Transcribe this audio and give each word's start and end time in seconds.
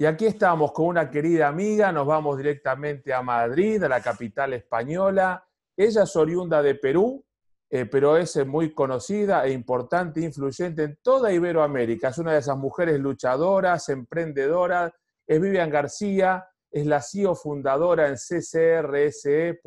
Y 0.00 0.06
aquí 0.06 0.26
estamos 0.26 0.70
con 0.70 0.86
una 0.86 1.10
querida 1.10 1.48
amiga, 1.48 1.90
nos 1.90 2.06
vamos 2.06 2.38
directamente 2.38 3.12
a 3.12 3.20
Madrid, 3.20 3.82
a 3.82 3.88
la 3.88 4.00
capital 4.00 4.52
española. 4.52 5.44
Ella 5.76 6.04
es 6.04 6.14
oriunda 6.14 6.62
de 6.62 6.76
Perú, 6.76 7.26
eh, 7.68 7.84
pero 7.84 8.16
es 8.16 8.36
eh, 8.36 8.44
muy 8.44 8.72
conocida 8.72 9.44
e 9.44 9.50
importante, 9.50 10.20
influyente 10.20 10.84
en 10.84 11.00
toda 11.02 11.32
Iberoamérica. 11.32 12.10
Es 12.10 12.18
una 12.18 12.32
de 12.32 12.38
esas 12.38 12.56
mujeres 12.56 13.00
luchadoras, 13.00 13.88
emprendedoras. 13.88 14.92
Es 15.26 15.40
Vivian 15.40 15.68
García, 15.68 16.46
es 16.70 16.86
la 16.86 17.02
CEO 17.02 17.34
fundadora 17.34 18.06
en 18.06 18.14
ccrse.es, 18.14 19.60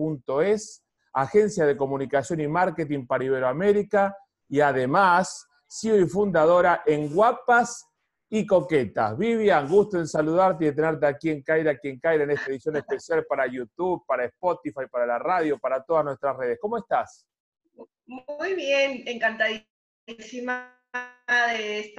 agencia 1.12 1.66
de 1.66 1.76
comunicación 1.76 2.40
y 2.40 2.48
marketing 2.48 3.06
para 3.06 3.26
Iberoamérica, 3.26 4.16
y 4.48 4.62
además 4.62 5.46
CEO 5.68 6.00
y 6.00 6.08
fundadora 6.08 6.84
en 6.86 7.14
Guapas 7.14 7.91
y 8.34 8.48
coquetas. 8.48 9.18
Vivian, 9.18 9.68
gusto 9.68 9.98
en 9.98 10.08
saludarte 10.08 10.64
y 10.64 10.68
de 10.68 10.74
tenerte 10.74 11.06
aquí 11.06 11.30
en 11.30 11.42
Caira, 11.44 11.72
aquí 11.72 11.90
en 11.90 12.00
Caira, 12.00 12.24
en 12.24 12.32
esta 12.32 12.50
edición 12.50 12.78
especial 12.78 13.26
para 13.26 13.46
YouTube, 13.46 14.06
para 14.08 14.24
Spotify, 14.24 14.86
para 14.90 15.06
la 15.06 15.20
radio, 15.20 15.60
para 15.60 15.84
todas 15.84 16.06
nuestras 16.06 16.38
redes. 16.38 16.58
¿Cómo 16.62 16.78
estás? 16.78 17.28
Muy 18.06 18.54
bien, 18.56 19.04
encantadísima 19.06 20.80
de, 21.28 21.94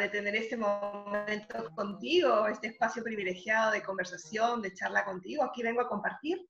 de 0.00 0.08
tener 0.08 0.34
este 0.34 0.56
momento 0.56 1.70
contigo, 1.76 2.48
este 2.48 2.66
espacio 2.66 3.04
privilegiado 3.04 3.70
de 3.70 3.84
conversación, 3.84 4.60
de 4.60 4.74
charla 4.74 5.04
contigo. 5.04 5.44
Aquí 5.44 5.62
vengo 5.62 5.80
a 5.80 5.88
compartir 5.88 6.44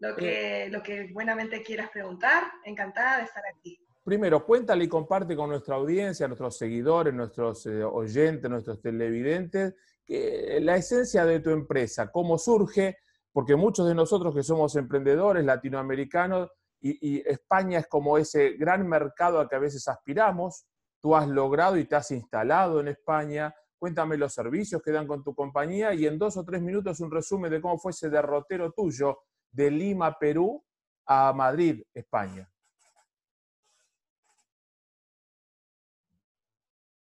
lo 0.00 0.16
que, 0.16 0.68
lo 0.72 0.82
que 0.82 1.12
buenamente 1.12 1.62
quieras 1.62 1.90
preguntar. 1.90 2.42
Encantada 2.64 3.18
de 3.18 3.22
estar 3.22 3.44
aquí 3.56 3.85
primero, 4.06 4.46
cuéntale 4.46 4.84
y 4.84 4.88
comparte 4.88 5.34
con 5.34 5.50
nuestra 5.50 5.74
audiencia, 5.74 6.28
nuestros 6.28 6.56
seguidores, 6.56 7.12
nuestros 7.12 7.66
eh, 7.66 7.82
oyentes, 7.82 8.48
nuestros 8.48 8.80
televidentes, 8.80 9.74
la 10.08 10.76
esencia 10.76 11.24
de 11.24 11.40
tu 11.40 11.50
empresa, 11.50 12.12
cómo 12.12 12.38
surge, 12.38 12.98
porque 13.32 13.56
muchos 13.56 13.88
de 13.88 13.96
nosotros 13.96 14.32
que 14.32 14.44
somos 14.44 14.76
emprendedores 14.76 15.44
latinoamericanos 15.44 16.48
y, 16.80 17.28
España 17.28 17.80
es 17.80 17.88
como 17.88 18.16
ese 18.16 18.52
gran 18.52 18.88
mercado 18.88 19.40
al 19.40 19.48
que 19.48 19.56
a 19.56 19.58
veces 19.58 19.88
aspiramos, 19.88 20.68
tú 21.00 21.16
has 21.16 21.26
logrado 21.26 21.76
y 21.76 21.84
te 21.84 21.96
has 21.96 22.08
instalado 22.12 22.78
en 22.78 22.86
España, 22.86 23.52
cuéntame 23.76 24.16
los 24.16 24.32
servicios 24.32 24.80
que 24.80 24.92
dan 24.92 25.08
con 25.08 25.24
tu 25.24 25.34
compañía 25.34 25.92
y 25.94 26.06
en 26.06 26.16
dos 26.16 26.36
o 26.36 26.44
tres 26.44 26.62
minutos 26.62 27.00
un 27.00 27.10
resumen 27.10 27.50
de 27.50 27.60
cómo 27.60 27.76
fue 27.76 27.90
ese 27.90 28.08
derrotero 28.08 28.70
tuyo 28.70 29.18
de 29.50 29.72
Lima, 29.72 30.16
Perú, 30.16 30.64
a 31.06 31.32
Madrid, 31.32 31.82
España. 31.92 32.48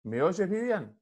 ¿Me 0.04 0.22
oyes, 0.22 0.50
Vivian? 0.50 1.00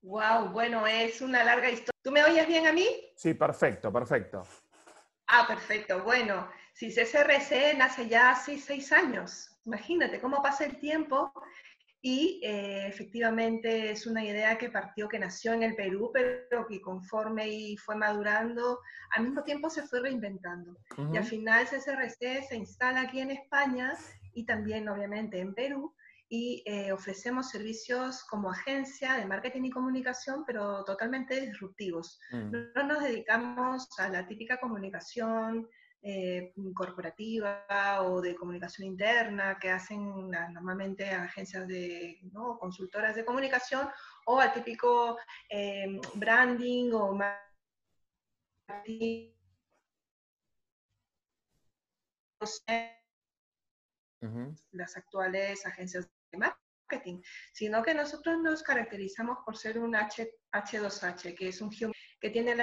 Wow, 0.00 0.50
bueno, 0.50 0.86
es 0.86 1.20
una 1.20 1.44
larga 1.44 1.68
historia. 1.68 2.00
¿Tú 2.02 2.10
me 2.10 2.24
oyes 2.24 2.46
bien 2.46 2.66
a 2.66 2.72
mí? 2.72 2.86
Sí, 3.16 3.34
perfecto, 3.34 3.92
perfecto. 3.92 4.42
Ah, 5.26 5.44
perfecto. 5.46 6.02
Bueno, 6.02 6.48
si 6.72 6.90
CCRC 6.90 7.76
nace 7.76 8.08
ya 8.08 8.30
hace 8.30 8.58
seis 8.58 8.92
años, 8.92 9.50
imagínate 9.64 10.20
cómo 10.20 10.42
pasa 10.42 10.64
el 10.64 10.78
tiempo 10.78 11.32
y 12.00 12.40
eh, 12.44 12.86
efectivamente 12.86 13.90
es 13.90 14.06
una 14.06 14.24
idea 14.24 14.56
que 14.56 14.70
partió, 14.70 15.08
que 15.08 15.18
nació 15.18 15.52
en 15.52 15.64
el 15.64 15.74
Perú, 15.74 16.10
pero 16.14 16.66
que 16.66 16.80
conforme 16.80 17.48
y 17.48 17.76
fue 17.76 17.96
madurando, 17.96 18.80
al 19.16 19.24
mismo 19.24 19.42
tiempo 19.42 19.68
se 19.68 19.82
fue 19.82 20.00
reinventando. 20.00 20.78
Y 21.12 21.16
al 21.16 21.24
final 21.24 21.66
CCRC 21.66 22.46
se 22.48 22.56
instala 22.56 23.02
aquí 23.02 23.20
en 23.20 23.32
España 23.32 23.98
y 24.32 24.46
también 24.46 24.88
obviamente 24.88 25.40
en 25.40 25.52
Perú 25.52 25.94
y 26.28 26.62
eh, 26.66 26.92
ofrecemos 26.92 27.50
servicios 27.50 28.24
como 28.24 28.50
agencia 28.50 29.14
de 29.14 29.26
marketing 29.26 29.64
y 29.64 29.70
comunicación, 29.70 30.44
pero 30.44 30.84
totalmente 30.84 31.40
disruptivos. 31.40 32.18
Mm. 32.32 32.52
No 32.74 32.82
nos 32.82 33.02
dedicamos 33.02 33.88
a 33.98 34.08
la 34.08 34.26
típica 34.26 34.58
comunicación 34.58 35.68
eh, 36.02 36.52
corporativa 36.74 37.64
o 38.02 38.20
de 38.20 38.34
comunicación 38.34 38.86
interna 38.86 39.58
que 39.58 39.70
hacen 39.70 40.30
normalmente 40.30 41.10
agencias 41.10 41.66
de 41.66 42.20
consultoras 42.60 43.16
de 43.16 43.24
comunicación 43.24 43.88
o 44.26 44.38
al 44.38 44.52
típico 44.52 45.18
eh, 45.50 46.00
branding 46.14 46.92
o 46.92 47.12
marketing 47.12 47.46
las 54.72 54.96
actuales 54.96 55.64
agencias 55.66 56.08
marketing, 56.36 57.20
sino 57.52 57.82
que 57.82 57.94
nosotros 57.94 58.38
nos 58.42 58.62
caracterizamos 58.62 59.38
por 59.44 59.56
ser 59.56 59.78
un 59.78 59.94
H, 59.94 60.30
H2H, 60.52 61.34
que 61.36 61.48
es 61.48 61.60
un 61.60 61.70
que 62.20 62.30
tiene 62.30 62.56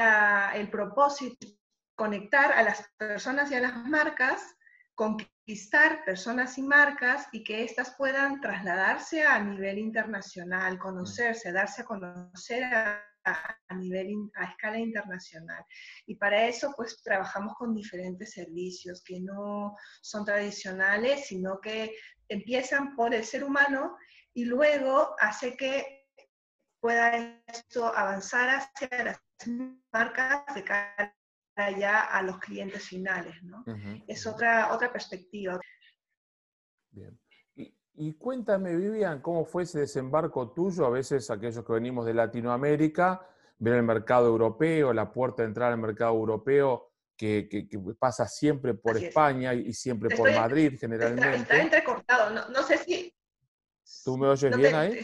el 0.55 0.69
propósito 0.69 1.47
de 1.47 1.57
conectar 1.95 2.51
a 2.51 2.63
las 2.63 2.89
personas 2.97 3.51
y 3.51 3.55
a 3.55 3.61
las 3.61 3.75
marcas, 3.85 4.55
conquistar 4.95 6.03
personas 6.05 6.57
y 6.57 6.63
marcas 6.63 7.27
y 7.31 7.43
que 7.43 7.63
éstas 7.63 7.95
puedan 7.97 8.41
trasladarse 8.41 9.23
a 9.23 9.39
nivel 9.39 9.79
internacional, 9.79 10.79
conocerse, 10.79 11.51
darse 11.51 11.81
a 11.81 11.85
conocer 11.85 12.63
a, 12.63 13.03
a 13.25 13.75
nivel, 13.75 14.31
a 14.35 14.45
escala 14.45 14.79
internacional. 14.79 15.63
Y 16.05 16.15
para 16.15 16.45
eso, 16.45 16.73
pues 16.75 17.01
trabajamos 17.01 17.53
con 17.55 17.73
diferentes 17.73 18.31
servicios 18.31 19.03
que 19.03 19.19
no 19.19 19.75
son 20.01 20.25
tradicionales, 20.25 21.27
sino 21.27 21.59
que 21.59 21.95
empiezan 22.33 22.95
por 22.95 23.13
el 23.13 23.23
ser 23.23 23.43
humano 23.43 23.97
y 24.33 24.45
luego 24.45 25.15
hace 25.19 25.55
que 25.55 26.07
pueda 26.79 27.41
esto 27.47 27.85
avanzar 27.95 28.49
hacia 28.49 29.03
las 29.03 29.21
marcas 29.91 30.53
de 30.53 30.63
cara 30.63 31.15
ya 31.79 32.01
a 32.01 32.21
los 32.21 32.39
clientes 32.39 32.83
finales, 32.83 33.41
¿no? 33.43 33.63
Es 34.07 34.25
otra, 34.27 34.73
otra 34.73 34.91
perspectiva. 34.91 35.59
Bien. 36.91 37.17
Y, 37.95 38.13
cuéntame, 38.15 38.75
Vivian, 38.75 39.21
¿cómo 39.21 39.45
fue 39.45 39.63
ese 39.63 39.81
desembarco 39.81 40.51
tuyo? 40.51 40.87
A 40.87 40.89
veces 40.89 41.29
aquellos 41.29 41.63
que 41.63 41.73
venimos 41.73 42.05
de 42.07 42.15
Latinoamérica, 42.15 43.21
ver 43.59 43.75
el 43.75 43.83
mercado 43.83 44.27
europeo, 44.27 44.91
la 44.93 45.11
puerta 45.11 45.43
de 45.43 45.49
entrada 45.49 45.73
al 45.73 45.79
mercado 45.79 46.15
europeo, 46.15 46.92
que, 47.23 47.79
pasa 47.97 48.27
siempre 48.27 48.73
por 48.73 48.97
España 48.97 49.53
y 49.53 49.73
siempre 49.73 50.15
por 50.15 50.33
Madrid 50.33 50.77
generalmente. 50.79 51.35
Está, 51.37 51.61
entrecortado, 51.61 52.49
no, 52.49 52.63
sé 52.63 52.77
si... 52.79 53.13
¿Tú 54.03 54.17
me 54.17 54.27
oyes 54.27 54.55
bien 54.57 54.75
ahí? 54.75 54.99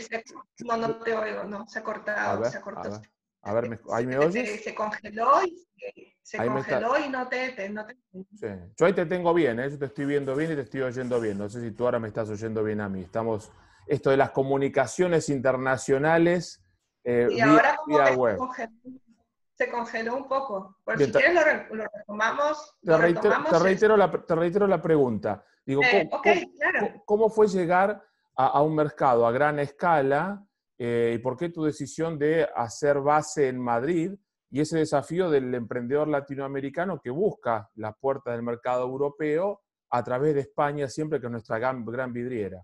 no, 0.59 0.77
no 0.77 0.95
te 0.97 1.13
oigo, 1.13 1.43
no, 1.45 1.67
se 1.67 1.79
ha 1.79 1.83
cortado, 1.83 2.45
se 2.45 2.57
ha 2.57 2.61
cortado. 2.61 3.01
A 3.41 3.53
ver, 3.53 3.79
¿ahí 3.91 4.05
me 4.05 4.17
oyes? 4.17 4.63
Se, 4.63 4.75
congeló 4.75 5.41
y 5.45 5.65
se, 6.21 6.37
congeló 6.45 6.99
y 6.99 7.07
no 7.07 7.27
te... 7.29 7.69
no 7.69 7.85
te... 7.85 7.95
Sí. 8.35 8.47
Yo 8.77 8.85
ahí 8.85 8.93
te 8.93 9.05
tengo 9.05 9.33
bien, 9.33 9.59
¿eh? 9.59 9.69
yo 9.69 9.79
te 9.79 9.85
estoy 9.85 10.05
viendo 10.05 10.35
bien 10.35 10.51
y 10.51 10.55
te 10.55 10.61
estoy 10.61 10.81
oyendo 10.81 11.21
bien. 11.21 11.37
No 11.37 11.49
sé 11.49 11.61
si 11.61 11.71
tú 11.71 11.85
ahora 11.85 11.99
me 11.99 12.09
estás 12.09 12.29
oyendo 12.29 12.63
bien 12.63 12.81
a 12.81 12.89
mí. 12.89 13.01
Estamos... 13.01 13.51
Esto 13.87 14.11
de 14.11 14.17
las 14.17 14.31
comunicaciones 14.31 15.29
internacionales 15.29 16.61
eh, 17.03 17.27
y 17.31 17.39
ahora 17.39 17.75
como 17.77 17.97
web 17.97 18.37
se 19.59 19.69
congeló 19.69 20.15
un 20.15 20.27
poco. 20.27 20.77
Por 20.85 20.97
si 20.97 21.11
quieres 21.11 21.33
lo, 21.69 21.83
retomamos. 21.83 22.75
Te, 22.81 22.97
reitero, 22.97 23.29
la, 23.97 24.09
te, 24.09 24.35
reitero, 24.35 24.67
la, 24.67 24.81
pregunta. 24.81 25.43
Digo, 25.65 25.81
eh, 25.83 26.09
¿cómo, 27.05 27.29
fue 27.29 27.47
llegar 27.47 28.01
a, 28.35 28.61
un 28.61 28.73
mercado 28.73 29.27
a 29.27 29.33
gran 29.33 29.59
escala 29.59 30.41
eh, 30.77 31.15
y 31.15 31.17
por 31.19 31.35
qué 31.35 31.49
tu 31.49 31.65
decisión 31.65 32.17
de 32.17 32.47
hacer 32.55 33.01
base 33.01 33.49
en 33.49 33.59
Madrid 33.59 34.13
y 34.49 34.61
ese 34.61 34.77
desafío 34.77 35.29
del 35.29 35.53
emprendedor 35.53 36.07
latinoamericano 36.07 37.01
que 37.01 37.09
busca 37.09 37.69
las 37.75 37.97
puertas 37.97 38.33
del 38.33 38.43
mercado 38.43 38.83
europeo 38.83 39.61
a 39.89 40.01
través 40.03 40.35
de 40.35 40.41
España 40.41 40.87
siempre 40.87 41.19
que 41.19 41.25
es 41.25 41.31
nuestra 41.31 41.59
gran 41.59 42.13
vidriera? 42.13 42.63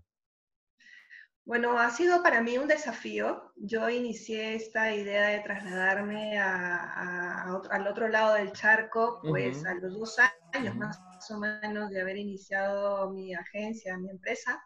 Bueno, 1.46 1.78
ha 1.78 1.90
sido 1.90 2.24
para 2.24 2.42
mí 2.42 2.58
un 2.58 2.66
desafío. 2.66 3.52
Yo 3.54 3.88
inicié 3.88 4.56
esta 4.56 4.92
idea 4.92 5.28
de 5.28 5.38
trasladarme 5.44 6.36
al 6.40 7.86
otro 7.86 8.08
lado 8.08 8.34
del 8.34 8.50
charco, 8.50 9.20
pues 9.22 9.64
a 9.64 9.74
los 9.74 9.96
dos 9.96 10.16
años 10.52 10.74
más 10.74 10.98
o 11.30 11.38
menos 11.38 11.90
de 11.90 12.00
haber 12.00 12.16
iniciado 12.16 13.12
mi 13.12 13.32
agencia, 13.32 13.96
mi 13.96 14.10
empresa. 14.10 14.60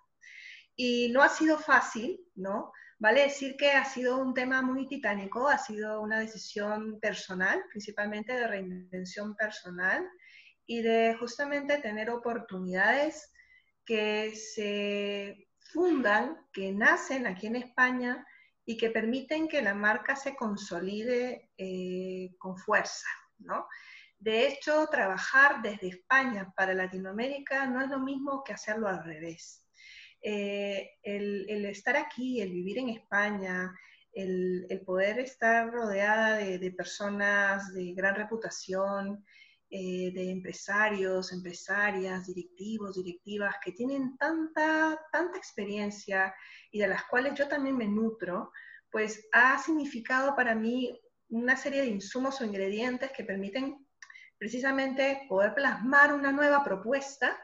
Y 0.74 1.10
no 1.12 1.20
ha 1.22 1.28
sido 1.28 1.58
fácil, 1.58 2.18
¿no? 2.34 2.72
Vale 2.98 3.24
decir 3.24 3.56
que 3.58 3.72
ha 3.72 3.84
sido 3.84 4.16
un 4.16 4.32
tema 4.32 4.62
muy 4.62 4.88
titánico, 4.88 5.48
ha 5.48 5.58
sido 5.58 6.00
una 6.00 6.18
decisión 6.18 6.98
personal, 6.98 7.62
principalmente 7.68 8.32
de 8.32 8.46
reinvención 8.46 9.36
personal 9.36 10.08
y 10.64 10.80
de 10.80 11.14
justamente 11.20 11.76
tener 11.82 12.08
oportunidades 12.08 13.30
que 13.84 14.34
se 14.34 15.49
fundan, 15.72 16.46
que 16.52 16.72
nacen 16.72 17.26
aquí 17.26 17.46
en 17.46 17.56
España 17.56 18.26
y 18.64 18.76
que 18.76 18.90
permiten 18.90 19.48
que 19.48 19.62
la 19.62 19.74
marca 19.74 20.14
se 20.16 20.36
consolide 20.36 21.50
eh, 21.56 22.34
con 22.38 22.56
fuerza, 22.56 23.08
¿no? 23.38 23.66
De 24.18 24.46
hecho, 24.46 24.86
trabajar 24.88 25.62
desde 25.62 25.88
España 25.88 26.52
para 26.54 26.74
Latinoamérica 26.74 27.66
no 27.66 27.82
es 27.82 27.88
lo 27.88 27.98
mismo 27.98 28.44
que 28.44 28.52
hacerlo 28.52 28.86
al 28.86 29.02
revés. 29.02 29.66
Eh, 30.22 30.98
el, 31.02 31.64
estar 31.64 31.96
aquí, 31.96 32.42
el 32.42 32.52
vivir 32.52 32.78
en 32.78 32.90
España, 32.90 33.72
el, 34.12 34.82
poder 34.84 35.18
estar 35.20 35.70
rodeada 35.70 36.36
de, 36.36 36.70
personas 36.72 37.72
de 37.72 37.94
gran 37.94 38.14
reputación, 38.14 39.24
eh, 39.72 40.10
de 40.12 40.30
empresarios, 40.30 41.32
empresarias, 41.32 42.26
directivos, 42.26 42.96
directivas 42.96 43.54
que 43.64 43.70
tienen 43.70 44.16
tanta, 44.16 45.00
tanta 45.12 45.38
experiencia 45.38 46.34
y 46.72 46.80
de 46.80 46.88
las 46.88 47.04
cuales 47.04 47.34
yo 47.34 47.46
también 47.46 47.76
me 47.76 47.86
nutro, 47.86 48.50
pues 48.90 49.28
ha 49.32 49.56
significado 49.58 50.34
para 50.34 50.56
mí 50.56 51.00
una 51.28 51.56
serie 51.56 51.82
de 51.82 51.86
insumos 51.86 52.40
o 52.40 52.44
ingredientes 52.44 53.12
que 53.12 53.22
permiten 53.22 53.86
precisamente 54.38 55.26
poder 55.28 55.54
plasmar 55.54 56.14
una 56.14 56.32
nueva 56.32 56.64
propuesta 56.64 57.38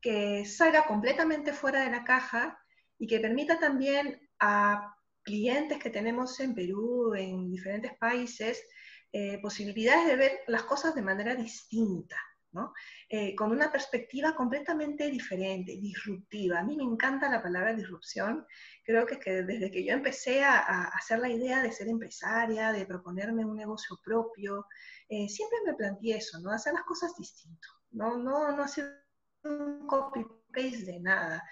que 0.00 0.46
salga 0.46 0.86
completamente 0.86 1.52
fuera 1.52 1.82
de 1.84 1.90
la 1.90 2.04
caja 2.04 2.58
y 2.98 3.06
que 3.06 3.20
permita 3.20 3.58
también 3.58 4.18
a 4.38 4.96
clientes 5.22 5.78
que 5.78 5.90
tenemos 5.90 6.40
en 6.40 6.54
Perú, 6.54 7.14
en 7.14 7.50
diferentes 7.50 7.92
países, 7.98 8.64
eh, 9.12 9.38
posibilidades 9.40 10.06
de 10.06 10.16
ver 10.16 10.40
las 10.46 10.62
cosas 10.64 10.94
de 10.94 11.02
manera 11.02 11.34
distinta, 11.34 12.16
¿no? 12.52 12.72
Eh, 13.08 13.34
con 13.34 13.50
una 13.50 13.70
perspectiva 13.70 14.34
completamente 14.34 15.10
diferente, 15.10 15.72
disruptiva. 15.72 16.60
A 16.60 16.64
mí 16.64 16.76
me 16.76 16.84
encanta 16.84 17.28
la 17.28 17.42
palabra 17.42 17.74
disrupción. 17.74 18.46
Creo 18.84 19.06
que, 19.06 19.18
que 19.18 19.42
desde 19.42 19.70
que 19.70 19.84
yo 19.84 19.94
empecé 19.94 20.42
a, 20.42 20.58
a, 20.58 20.84
hacer 20.88 21.18
la 21.18 21.28
idea 21.28 21.62
de 21.62 21.72
ser 21.72 21.88
empresaria, 21.88 22.72
de 22.72 22.86
proponerme 22.86 23.44
un 23.44 23.56
negocio 23.56 23.98
propio, 24.04 24.66
eh, 25.08 25.28
siempre 25.28 25.58
me 25.66 25.74
planteé 25.74 26.16
eso, 26.16 26.38
¿no? 26.40 26.50
Hacer 26.52 26.74
las 26.74 26.84
cosas 26.84 27.16
distinto. 27.16 27.68
No, 27.90 28.16
no, 28.16 28.56
no 28.56 28.62
hacer 28.62 29.04
un 29.44 29.86
copy-paste 29.86 30.84
de 30.84 31.00
nada. 31.00 31.42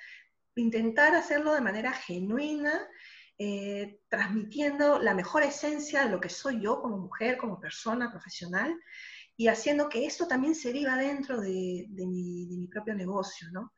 Intentar 0.54 1.14
hacerlo 1.14 1.54
de 1.54 1.60
manera 1.60 1.92
genuina 1.92 2.88
eh, 3.38 4.00
transmitiendo 4.08 4.98
la 4.98 5.14
mejor 5.14 5.44
esencia 5.44 6.04
de 6.04 6.10
lo 6.10 6.20
que 6.20 6.28
soy 6.28 6.60
yo 6.60 6.80
como 6.82 6.98
mujer, 6.98 7.36
como 7.36 7.60
persona 7.60 8.10
profesional, 8.10 8.74
y 9.36 9.46
haciendo 9.46 9.88
que 9.88 10.04
esto 10.04 10.26
también 10.26 10.56
se 10.56 10.72
viva 10.72 10.96
dentro 10.96 11.40
de, 11.40 11.86
mi, 11.88 12.66
propio 12.68 12.96
negocio, 12.96 13.48
¿no? 13.52 13.72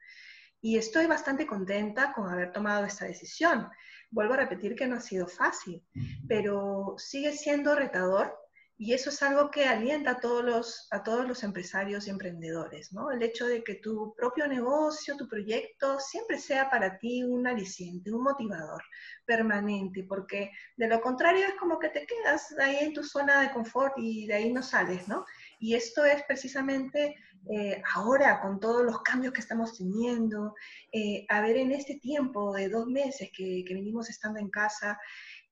Y 0.63 0.79
estoy 0.79 1.05
bastante 1.05 1.47
contenta 1.47 2.13
con 2.15 2.31
haber 2.31 2.53
tomado 2.53 2.87
esta 2.87 3.05
decisión. 3.05 3.69
Vuelvo 4.11 4.33
a 4.33 4.39
repetir 4.39 4.75
que 4.75 4.87
no 4.87 4.97
ha 4.97 5.01
sido 5.01 5.27
fácil, 5.29 5.85
pero 6.27 6.95
sigue 6.97 7.33
siendo 7.33 7.75
retador 7.75 8.35
y 8.83 8.95
eso 8.95 9.11
es 9.11 9.23
algo 9.23 9.51
que 9.51 9.67
alienta 9.67 10.13
a 10.13 10.21
todos 10.21 10.43
los, 10.43 10.89
a 10.91 11.03
todos 11.03 11.29
los 11.29 11.43
empresarios 11.43 12.07
y 12.07 12.11
emprendedores, 12.11 12.95
¿no? 12.95 13.11
El 13.11 13.23
hecho 13.23 13.47
de 13.47 13.63
que 13.63 13.75
tu 13.75 14.15
propio 14.17 14.47
negocio, 14.49 15.19
tu 15.19 15.29
proyecto, 15.29 16.01
siempre 16.01 16.39
sea 16.39 16.71
para 16.71 16.97
ti 16.97 17.23
un 17.23 17.47
aliciente, 17.47 18.11
un 18.11 18.23
motivador 18.23 18.83
permanente, 19.27 20.03
porque 20.05 20.51
de 20.79 20.89
lo 20.89 20.99
contrario 21.03 21.45
es 21.47 21.57
como 21.57 21.79
que 21.79 21.91
te 21.91 22.07
quedas 22.07 22.59
ahí 22.59 22.79
en 22.81 22.95
tu 22.95 23.05
zona 23.05 23.43
de 23.43 23.53
confort 23.53 23.93
y 23.99 24.27
de 24.27 24.33
ahí 24.33 24.51
no 24.51 24.63
sales, 24.63 25.07
¿no? 25.09 25.27
Y 25.59 25.75
esto 25.75 26.07
es 26.07 26.23
precisamente 26.23 27.17
eh, 27.51 27.83
ahora, 27.95 28.41
con 28.41 28.61
todos 28.61 28.83
los 28.83 29.03
cambios 29.03 29.35
que 29.35 29.41
estamos 29.41 29.77
teniendo, 29.77 30.55
eh, 30.91 31.27
a 31.29 31.43
ver 31.43 31.59
en 31.59 31.73
este 31.73 31.97
tiempo 31.97 32.55
de 32.55 32.71
dos 32.71 32.87
meses 32.87 33.31
que, 33.37 33.63
que 33.67 33.75
venimos 33.75 34.09
estando 34.09 34.39
en 34.39 34.49
casa, 34.49 34.99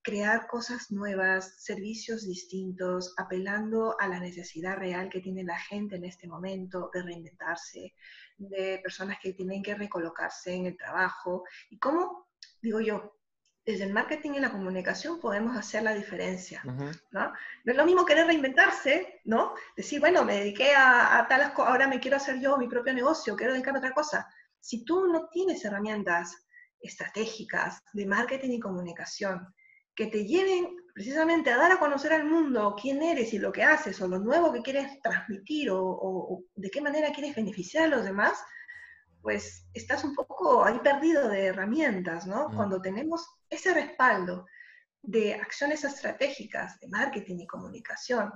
crear 0.02 0.46
cosas 0.46 0.90
nuevas, 0.90 1.62
servicios 1.62 2.26
distintos, 2.26 3.14
apelando 3.16 3.96
a 4.00 4.08
la 4.08 4.20
necesidad 4.20 4.76
real 4.76 5.08
que 5.08 5.20
tiene 5.20 5.44
la 5.44 5.58
gente 5.58 5.96
en 5.96 6.04
este 6.04 6.26
momento 6.26 6.90
de 6.92 7.02
reinventarse, 7.02 7.94
de 8.36 8.80
personas 8.82 9.18
que 9.22 9.32
tienen 9.32 9.62
que 9.62 9.74
recolocarse 9.74 10.54
en 10.54 10.66
el 10.66 10.76
trabajo. 10.76 11.44
Y 11.70 11.78
cómo, 11.78 12.28
digo 12.62 12.80
yo, 12.80 13.18
desde 13.66 13.84
el 13.84 13.92
marketing 13.92 14.30
y 14.30 14.40
la 14.40 14.50
comunicación 14.50 15.20
podemos 15.20 15.54
hacer 15.54 15.82
la 15.82 15.92
diferencia, 15.92 16.62
¿no? 16.64 17.32
No 17.64 17.72
es 17.72 17.76
lo 17.76 17.84
mismo 17.84 18.06
querer 18.06 18.26
reinventarse, 18.26 19.20
¿no? 19.24 19.52
Decir, 19.76 20.00
bueno, 20.00 20.24
me 20.24 20.38
dediqué 20.38 20.72
a, 20.74 21.18
a 21.18 21.28
tal 21.28 21.52
ahora 21.54 21.86
me 21.86 22.00
quiero 22.00 22.16
hacer 22.16 22.40
yo 22.40 22.56
mi 22.56 22.66
propio 22.66 22.94
negocio, 22.94 23.36
quiero 23.36 23.52
dedicarme 23.52 23.80
a 23.80 23.80
otra 23.80 23.92
cosa. 23.92 24.26
Si 24.58 24.86
tú 24.86 25.06
no 25.08 25.28
tienes 25.28 25.62
herramientas 25.66 26.48
estratégicas 26.80 27.82
de 27.92 28.06
marketing 28.06 28.52
y 28.52 28.60
comunicación, 28.60 29.54
que 29.98 30.06
te 30.06 30.24
lleven 30.24 30.76
precisamente 30.94 31.50
a 31.50 31.56
dar 31.56 31.72
a 31.72 31.80
conocer 31.80 32.12
al 32.12 32.24
mundo 32.24 32.76
quién 32.80 33.02
eres 33.02 33.34
y 33.34 33.40
lo 33.40 33.50
que 33.50 33.64
haces, 33.64 34.00
o 34.00 34.06
lo 34.06 34.20
nuevo 34.20 34.52
que 34.52 34.62
quieres 34.62 35.02
transmitir, 35.02 35.70
o, 35.72 36.44
de 36.54 36.70
qué 36.70 36.80
manera 36.80 37.10
quieres 37.10 37.34
beneficiar 37.34 37.86
a 37.86 37.96
los 37.96 38.04
demás, 38.04 38.38
pues 39.20 39.66
estás 39.74 40.04
un 40.04 40.14
poco 40.14 40.64
ahí 40.64 40.78
perdido 40.84 41.28
de 41.28 41.46
herramientas, 41.46 42.28
¿no? 42.28 42.48
Mm. 42.48 42.54
Cuando 42.54 42.80
tenemos 42.80 43.26
ese 43.50 43.74
respaldo 43.74 44.46
de 45.02 45.34
acciones 45.34 45.82
estratégicas 45.82 46.78
de 46.78 46.86
marketing 46.86 47.40
y 47.40 47.46
comunicación, 47.48 48.32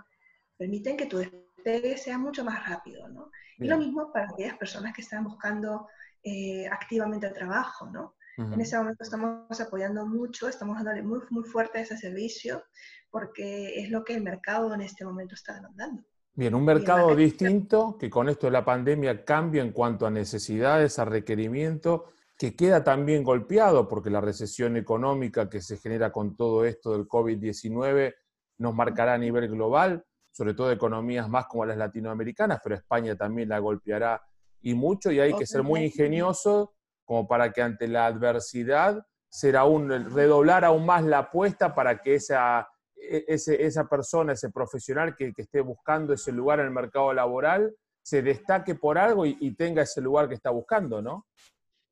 permiten 0.57 0.97
que 0.97 1.07
tu 1.07 1.19
despegue 1.19 1.97
sea 1.97 2.19
mucho 2.19 2.45
más 2.45 2.69
rápido, 2.69 3.09
¿no? 3.09 3.31
Y 3.59 3.69
lo 3.69 3.79
mismo 3.79 4.13
para 4.13 4.27
aquellas 4.29 4.59
personas 4.59 4.93
que 4.93 5.03
están 5.03 5.23
buscando 5.23 5.87
eh, 6.25 6.67
activamente 6.67 7.31
trabajo, 7.31 7.87
¿no? 7.87 8.17
En 8.39 8.61
ese 8.61 8.79
momento 8.79 9.03
estamos 9.05 9.61
apoyando 9.61 10.07
mucho, 10.07 10.49
estamos 10.49 10.77
dándole 10.77 11.03
muy, 11.03 11.21
muy 11.31 11.45
fuerte 11.45 11.79
a 11.79 11.83
ese 11.83 11.97
servicio 11.99 12.63
porque 13.11 13.81
es 13.81 13.91
lo 13.91 14.05
que 14.05 14.15
el 14.15 14.23
mercado 14.23 14.73
en 14.73 14.81
este 14.81 15.05
momento 15.05 15.35
está 15.35 15.55
demandando. 15.55 16.03
Bien, 16.35 16.55
un 16.55 16.65
mercado 16.65 17.15
distinto 17.15 17.99
que 17.99 18.09
con 18.09 18.31
esto 18.31 18.47
de 18.47 18.53
la 18.53 18.65
pandemia 18.65 19.23
cambia 19.23 19.63
en 19.63 19.71
cuanto 19.71 20.07
a 20.07 20.11
necesidades, 20.11 20.99
a 20.99 21.05
requerimientos, 21.05 22.03
que 22.39 22.57
queda 22.57 22.83
también 22.83 23.23
golpeado 23.23 23.87
porque 23.87 24.09
la 24.09 24.23
recesión 24.23 24.79
económica 24.79 25.51
que 25.51 25.61
se 25.61 25.77
genera 25.77 26.11
con 26.11 26.35
todo 26.35 26.65
esto 26.65 26.93
del 26.93 27.07
COVID-19 27.07 28.15
nos 28.59 28.75
marcará 28.75 29.15
a 29.15 29.19
nivel 29.19 29.49
global, 29.49 30.05
sobre 30.31 30.55
todo 30.55 30.73
economías 30.73 31.29
más 31.29 31.47
como 31.47 31.67
las 31.67 31.77
latinoamericanas, 31.77 32.61
pero 32.65 32.77
España 32.77 33.15
también 33.15 33.51
la 33.51 33.59
golpeará 33.59 34.23
y 34.63 34.75
mucho 34.75 35.13
y 35.13 35.21
hay 35.21 35.35
que 35.35 35.47
ser 35.47 35.63
muy 35.63 35.85
ingenioso 35.85 36.75
como 37.13 37.29
para 37.29 37.53
que 37.53 37.61
ante 37.61 37.87
la 37.89 38.07
adversidad 38.07 39.05
será 39.29 39.65
un, 39.65 39.91
redoblar 40.15 40.65
aún 40.65 40.87
más 40.87 41.05
la 41.05 41.19
apuesta 41.19 41.75
para 41.75 42.01
que 42.01 42.15
esa, 42.15 42.67
e, 42.97 43.27
esa 43.29 43.87
persona, 43.87 44.33
ese 44.33 44.49
profesional 44.49 45.15
que, 45.15 45.31
esté 45.37 45.61
buscando 45.61 46.15
ese 46.15 46.33
lugar 46.33 46.61
en 46.61 46.67
el 46.67 46.71
mercado 46.71 47.13
laboral, 47.13 47.77
se 48.03 48.23
destaque 48.23 48.77
por 48.77 48.97
algo 48.97 49.27
y, 49.27 49.55
tenga 49.57 49.83
ese 49.83 50.01
lugar 50.01 50.27
que 50.27 50.37
está 50.37 50.49
buscando, 50.49 51.03
¿no? 51.03 51.27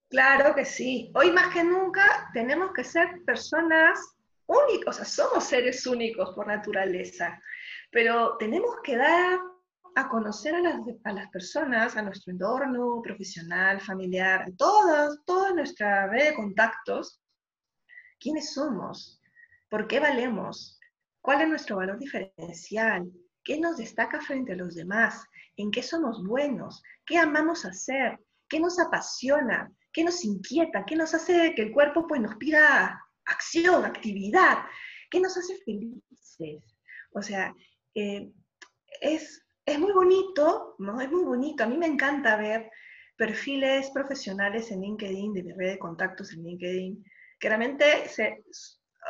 Claro 0.09 0.55
que 0.55 0.65
sí. 0.65 1.13
Hoy 1.15 1.33
más 1.33 1.53
que 1.53 1.65
nunca 1.65 2.31
tenemos 2.33 2.73
que 2.73 2.83
ser 2.83 3.23
personas 3.27 3.99
únicos, 4.47 4.99
o 4.99 5.05
sea, 5.05 5.05
somos 5.05 5.45
seres 5.45 5.87
únicos 5.87 6.35
por 6.35 6.47
naturaleza, 6.47 7.39
pero 7.91 8.39
tenemos 8.39 8.77
que 8.83 8.97
dar 8.97 9.39
a 9.97 10.09
conocer 10.09 10.55
a 10.55 10.61
las, 10.61 10.81
a 11.05 11.13
las, 11.13 11.31
personas, 11.31 11.97
a 11.97 12.03
nuestro 12.03 12.33
entorno 12.33 13.01
profesional, 13.03 13.81
familiar, 13.81 14.43
a 14.43 14.57
todas, 14.57 15.19
toda 15.25 15.53
nuestra 15.53 16.07
red 16.07 16.31
de 16.31 16.35
contactos, 16.35 17.21
quiénes 18.19 18.53
somos, 18.53 19.21
por 19.69 19.87
qué 19.87 20.01
valemos, 20.01 20.79
cuál 21.21 21.43
es 21.43 21.49
nuestro 21.49 21.77
valor 21.77 21.99
diferencial, 21.99 23.11
qué 23.45 23.59
nos 23.59 23.77
destaca 23.77 24.21
frente 24.21 24.53
a 24.53 24.57
los 24.57 24.75
demás, 24.75 25.25
en 25.57 25.71
qué 25.71 25.83
somos 25.83 26.25
buenos, 26.25 26.83
qué 27.07 27.19
amamos 27.19 27.65
hacer, 27.65 28.19
qué 28.49 28.61
nos 28.61 28.79
apasiona, 28.79 29.73
qué 29.93 30.05
nos 30.05 30.25
inquieta, 30.25 30.85
qué 30.85 30.97
nos 30.97 31.15
hace 31.15 31.55
que 31.55 31.63
el 31.63 31.73
cuerpo 31.73 32.07
pues, 32.07 32.21
nos 32.21 32.37
pida 32.37 33.01
acción, 33.27 33.85
actividad, 33.85 34.59
qué 35.11 35.21
nos 35.21 35.37
hace 35.37 35.57
felices. 35.65 36.65
O 37.13 37.23
sea, 37.23 37.55
eh, 37.95 38.31
es 39.01 39.43
es 39.73 39.79
muy 39.79 39.93
bonito, 39.93 40.75
¿no? 40.79 41.01
Es 41.01 41.11
muy 41.11 41.25
bonito. 41.25 41.65
A 41.65 41.67
mí 41.67 41.79
me 41.79 41.87
encanta 41.87 42.37
ver 42.37 42.71
perfiles 43.17 43.91
profesionales 43.91 44.71
en 44.71 44.81
LinkedIn, 44.81 45.33
de 45.33 45.43
mi 45.43 45.53
red 45.53 45.73
de 45.73 45.79
contactos 45.79 46.33
en 46.33 46.43
LinkedIn, 46.43 47.05
que 47.39 47.49
realmente 47.49 48.09
se, 48.09 48.43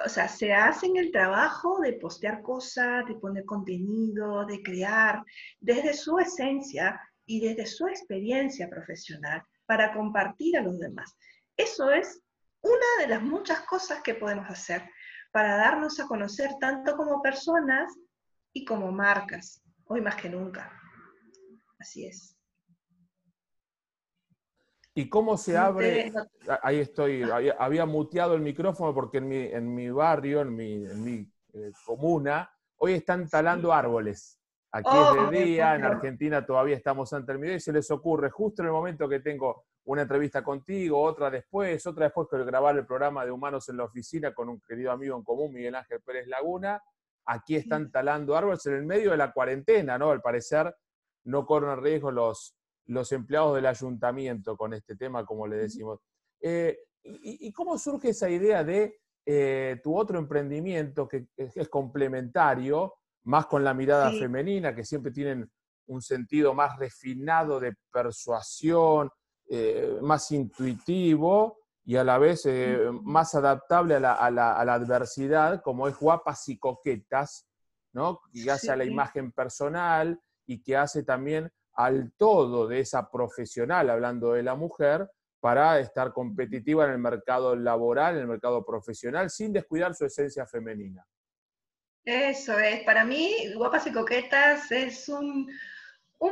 o 0.05 0.09
sea, 0.09 0.29
se 0.29 0.52
hacen 0.52 0.97
el 0.97 1.11
trabajo 1.11 1.81
de 1.81 1.95
postear 1.95 2.43
cosas, 2.43 3.07
de 3.07 3.14
poner 3.14 3.45
contenido, 3.45 4.45
de 4.45 4.62
crear, 4.62 5.23
desde 5.61 5.95
su 5.95 6.19
esencia 6.19 7.00
y 7.25 7.40
desde 7.40 7.67
su 7.67 7.87
experiencia 7.87 8.69
profesional 8.69 9.43
para 9.67 9.93
compartir 9.95 10.59
a 10.59 10.62
los 10.62 10.79
demás. 10.79 11.17
Eso 11.57 11.90
es 11.90 12.23
una 12.62 12.87
de 13.00 13.09
las 13.09 13.23
muchas 13.23 13.61
cosas 13.61 14.02
que 14.02 14.14
podemos 14.14 14.49
hacer 14.50 14.83
para 15.33 15.57
darnos 15.57 16.00
a 16.00 16.07
conocer 16.07 16.50
tanto 16.61 16.97
como 16.97 17.23
personas 17.23 17.97
y 18.52 18.64
como 18.64 18.90
marcas 18.90 19.62
hoy 19.90 20.00
más 20.00 20.16
que 20.16 20.30
nunca. 20.30 20.73
Así 21.78 22.06
es. 22.06 22.37
¿Y 24.94 25.09
cómo 25.09 25.37
se 25.37 25.56
abre? 25.56 26.12
Ahí 26.62 26.78
estoy, 26.78 27.23
había 27.59 27.87
muteado 27.87 28.35
el 28.35 28.40
micrófono 28.40 28.94
porque 28.94 29.18
en 29.18 29.28
mi, 29.28 29.38
en 29.38 29.75
mi 29.75 29.90
barrio, 29.90 30.42
en 30.42 30.54
mi, 30.54 30.85
en 30.85 31.04
mi 31.04 31.32
eh, 31.54 31.73
comuna, 31.85 32.50
hoy 32.76 32.94
están 32.94 33.28
talando 33.28 33.73
árboles. 33.73 34.40
Aquí 34.73 34.88
es 34.88 35.14
de 35.14 35.20
oh, 35.20 35.30
día, 35.30 35.75
en 35.75 35.85
Argentina 35.85 36.47
todavía 36.47 36.76
estamos 36.76 37.12
ante 37.12 37.32
el 37.32 37.40
medio 37.40 37.56
y 37.56 37.61
se 37.61 37.73
les 37.73 37.90
ocurre 37.90 38.30
justo 38.30 38.62
en 38.62 38.66
el 38.66 38.73
momento 38.73 39.09
que 39.09 39.18
tengo 39.18 39.64
una 39.85 40.02
entrevista 40.02 40.44
contigo, 40.44 41.00
otra 41.00 41.30
después, 41.30 41.85
otra 41.87 42.04
después 42.04 42.28
que 42.30 42.44
grabar 42.44 42.76
el 42.76 42.87
programa 42.87 43.25
de 43.25 43.32
Humanos 43.32 43.68
en 43.68 43.78
la 43.78 43.85
Oficina 43.85 44.32
con 44.32 44.49
un 44.49 44.61
querido 44.61 44.92
amigo 44.92 45.16
en 45.16 45.25
común, 45.25 45.52
Miguel 45.52 45.75
Ángel 45.75 46.00
Pérez 46.02 46.28
Laguna. 46.28 46.80
Aquí 47.32 47.54
están 47.54 47.92
talando 47.92 48.37
árboles 48.37 48.66
en 48.66 48.75
el 48.75 48.84
medio 48.84 49.12
de 49.12 49.16
la 49.16 49.32
cuarentena, 49.32 49.96
¿no? 49.96 50.10
Al 50.10 50.20
parecer 50.20 50.75
no 51.26 51.46
corren 51.46 51.80
riesgo 51.80 52.10
los, 52.10 52.56
los 52.87 53.12
empleados 53.12 53.54
del 53.54 53.66
ayuntamiento 53.66 54.56
con 54.56 54.75
este 54.75 54.96
tema, 54.96 55.25
como 55.25 55.46
le 55.46 55.58
decimos. 55.58 56.00
Eh, 56.40 56.76
y, 57.04 57.52
cómo 57.52 57.78
surge 57.78 58.08
esa 58.08 58.28
idea 58.28 58.64
de 58.64 58.99
eh, 59.25 59.80
tu 59.80 59.96
otro 59.96 60.18
emprendimiento 60.18 61.06
que 61.06 61.28
es, 61.37 61.68
complementario, 61.68 62.94
más 63.25 63.46
con 63.46 63.62
la 63.62 63.75
mirada 63.75 64.10
femenina, 64.10 64.75
que 64.75 64.84
siempre 64.84 65.12
tienen 65.12 65.49
un 65.87 66.02
sentido 66.02 66.52
más 66.52 66.76
refinado 66.78 67.60
de 67.60 67.75
persuasión, 67.92 69.08
eh, 69.49 69.99
más 70.02 70.32
intuitivo 70.32 71.60
y 71.90 71.97
a 71.97 72.04
la 72.04 72.18
vez 72.18 72.47
más 73.02 73.35
adaptable 73.35 73.97
a 73.97 74.30
la, 74.30 74.61
adversidad, 74.73 75.61
como 75.61 75.88
es 75.88 75.99
guapas 75.99 76.49
y 76.49 76.56
coquetas, 76.56 77.49
¿no? 77.92 78.20
Y 78.32 78.49
hace 78.49 78.70
a 78.70 78.76
la 78.76 78.85
imagen 78.85 79.32
personal 79.32 80.16
y 80.47 80.62
que 80.62 80.76
hace 80.76 81.02
también 81.02 81.50
al 81.73 82.12
todo 82.16 82.68
de 82.68 82.78
esa 82.78 83.11
profesional, 83.11 83.90
hablando 83.90 84.35
de 84.35 84.44
la 84.44 84.54
mujer, 84.54 85.11
para 85.40 85.80
estar 85.80 86.12
competitiva 86.12 86.85
en 86.85 86.92
el 86.92 86.99
mercado 86.99 87.56
laboral, 87.56 88.14
en 88.14 88.20
el 88.20 88.28
mercado 88.28 88.64
profesional, 88.64 89.28
sin 89.28 89.52
descuidar 89.52 89.92
su 89.92 90.04
esencia 90.04 90.47
femenina. 90.47 91.04
Eso 92.04 92.56
es, 92.61 92.85
para 92.85 93.04
mí, 93.04 93.52
Guapas 93.56 93.88
y 93.88 93.92
Coquetas 93.92 94.70
es 94.70 95.09
un, 95.09 95.50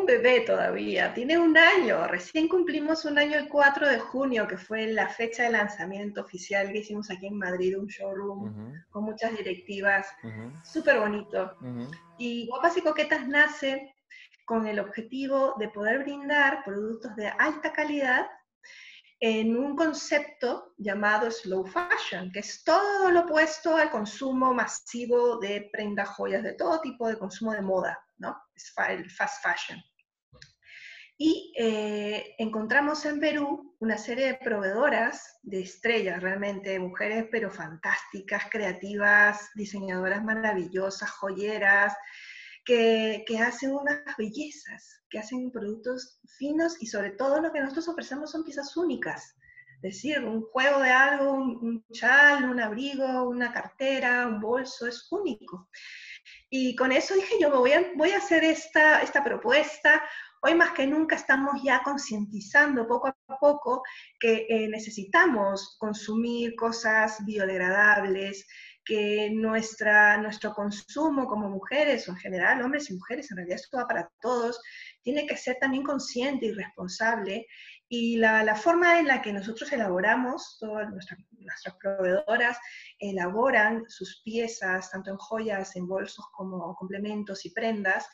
bebé 0.08 0.40
todavía, 0.40 1.12
tiene 1.12 1.38
un 1.38 1.56
año, 1.58 2.06
recién 2.08 2.48
cumplimos 2.48 3.04
un 3.04 3.18
año 3.18 3.36
el 3.36 3.46
4 3.46 3.88
de 3.88 3.98
junio, 3.98 4.48
que 4.48 4.56
fue 4.56 4.86
la 4.86 5.06
fecha 5.06 5.42
de 5.42 5.50
lanzamiento 5.50 6.22
oficial 6.22 6.72
que 6.72 6.78
hicimos 6.78 7.10
aquí 7.10 7.26
en 7.26 7.36
Madrid, 7.36 7.78
un 7.78 7.86
showroom 7.86 8.72
con 8.88 9.04
muchas 9.04 9.36
directivas, 9.36 10.08
súper 10.64 10.98
bonito. 10.98 11.54
Y 12.16 12.46
Guapas 12.46 12.78
y 12.78 12.80
Coquetas 12.80 13.28
nace 13.28 13.94
con 14.46 14.66
el 14.66 14.80
objetivo 14.80 15.54
de 15.58 15.68
poder 15.68 15.98
brindar 16.04 16.64
productos 16.64 17.14
de 17.16 17.28
alta 17.38 17.70
calidad 17.70 18.26
en 19.20 19.58
un 19.58 19.76
concepto 19.76 20.72
llamado 20.78 21.30
slow 21.30 21.66
fashion, 21.66 22.32
que 22.32 22.38
es 22.38 22.64
todo 22.64 23.10
lo 23.10 23.20
opuesto 23.20 23.76
al 23.76 23.90
consumo 23.90 24.54
masivo 24.54 25.38
de 25.38 25.68
prendas, 25.70 26.08
joyas, 26.08 26.42
de 26.42 26.54
todo 26.54 26.80
tipo 26.80 27.08
de 27.08 27.18
consumo 27.18 27.52
de 27.52 27.60
moda, 27.60 27.98
el 28.88 29.10
fast 29.10 29.42
fashion. 29.42 29.82
Y 31.20 31.52
eh, 31.58 32.36
encontramos 32.38 33.04
en 33.04 33.18
Perú 33.18 33.76
una 33.80 33.98
serie 33.98 34.26
de 34.26 34.34
proveedoras 34.34 35.38
de 35.42 35.62
estrellas, 35.62 36.22
realmente 36.22 36.78
mujeres 36.78 37.26
pero 37.32 37.50
fantásticas, 37.50 38.44
creativas, 38.48 39.50
diseñadoras 39.56 40.22
maravillosas, 40.22 41.10
joyeras, 41.10 41.94
que, 42.68 43.24
hacen 43.42 43.72
unas 43.72 44.02
bellezas, 44.16 45.02
que 45.08 45.18
hacen 45.18 45.50
productos 45.50 46.20
finos 46.36 46.76
y 46.80 46.86
sobre 46.86 47.12
todo 47.12 47.40
lo 47.40 47.50
que 47.50 47.60
nosotros 47.60 47.88
ofrecemos 47.88 48.30
son 48.30 48.44
piezas 48.44 48.76
únicas. 48.76 49.34
Es 49.76 49.94
decir, 49.94 50.20
un 50.22 50.42
juego 50.42 50.80
de 50.80 50.90
algo, 50.90 51.32
un, 51.32 51.84
chal, 51.92 52.44
un 52.44 52.60
abrigo, 52.60 53.28
una 53.28 53.52
cartera, 53.52 54.26
un 54.26 54.40
bolso, 54.40 54.86
es 54.86 55.10
único. 55.10 55.68
Y 56.50 56.74
con 56.76 56.92
eso 56.92 57.14
dije 57.14 57.34
yo, 57.40 57.50
voy 57.50 57.72
a, 57.72 57.92
voy 57.96 58.10
a 58.10 58.18
hacer 58.18 58.42
esta, 58.44 59.02
esta 59.02 59.22
propuesta. 59.22 60.02
Hoy 60.40 60.54
más 60.54 60.70
que 60.72 60.86
nunca 60.86 61.16
estamos 61.16 61.60
ya 61.62 61.82
concientizando 61.82 62.86
poco 62.86 63.08
a 63.08 63.36
poco 63.38 63.82
que 64.18 64.46
eh, 64.48 64.68
necesitamos 64.68 65.76
consumir 65.78 66.54
cosas 66.54 67.24
biodegradables, 67.26 68.46
que 68.88 69.28
nuestra, 69.30 70.16
nuestro 70.16 70.54
consumo 70.54 71.26
como 71.26 71.50
mujeres, 71.50 72.08
o 72.08 72.12
en 72.12 72.16
general 72.16 72.62
hombres 72.62 72.88
y 72.88 72.94
mujeres, 72.94 73.30
en 73.30 73.36
realidad 73.36 73.60
esto 73.60 73.76
va 73.76 73.86
para 73.86 74.10
todos, 74.22 74.58
tiene 75.02 75.26
que 75.26 75.36
ser 75.36 75.58
también 75.60 75.82
consciente 75.82 76.46
y 76.46 76.52
responsable. 76.52 77.46
Y 77.88 78.16
la, 78.16 78.42
la 78.42 78.54
forma 78.54 78.98
en 78.98 79.06
la 79.06 79.22
que 79.22 79.32
nosotros 79.32 79.72
elaboramos, 79.72 80.58
todas 80.60 80.90
nuestras, 80.90 81.20
nuestras, 81.30 81.74
proveedoras 81.76 82.58
elaboran 82.98 83.84
sus 83.88 84.20
piezas, 84.22 84.90
tanto 84.90 85.10
en 85.10 85.16
joyas, 85.16 85.74
en 85.76 85.86
bolsos 85.86 86.26
como 86.32 86.74
complementos 86.74 87.46
y 87.46 87.50
prendas, 87.50 88.06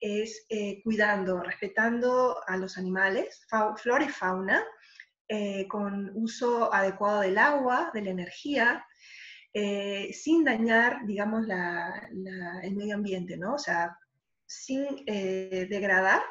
es 0.00 0.44
eh, 0.50 0.82
cuidando, 0.82 1.40
respetando 1.40 2.36
a 2.46 2.56
los 2.58 2.76
animales, 2.76 3.46
flora 3.76 4.04
y 4.04 4.08
fauna, 4.08 4.62
eh, 5.26 5.66
con 5.68 6.10
uso 6.14 6.72
adecuado 6.72 7.20
del 7.20 7.38
agua, 7.38 7.90
de 7.94 8.02
la 8.02 8.10
energía, 8.10 8.86
eh, 9.54 10.12
sin 10.12 10.44
dañar, 10.44 11.06
digamos, 11.06 11.46
el 11.48 12.74
medio 12.76 12.96
ambiente, 12.96 13.38
¿no? 13.38 13.54
O 13.54 13.58
sea, 13.58 13.96
sin 14.44 15.02
eh, 15.06 15.66
degradar 15.70 16.22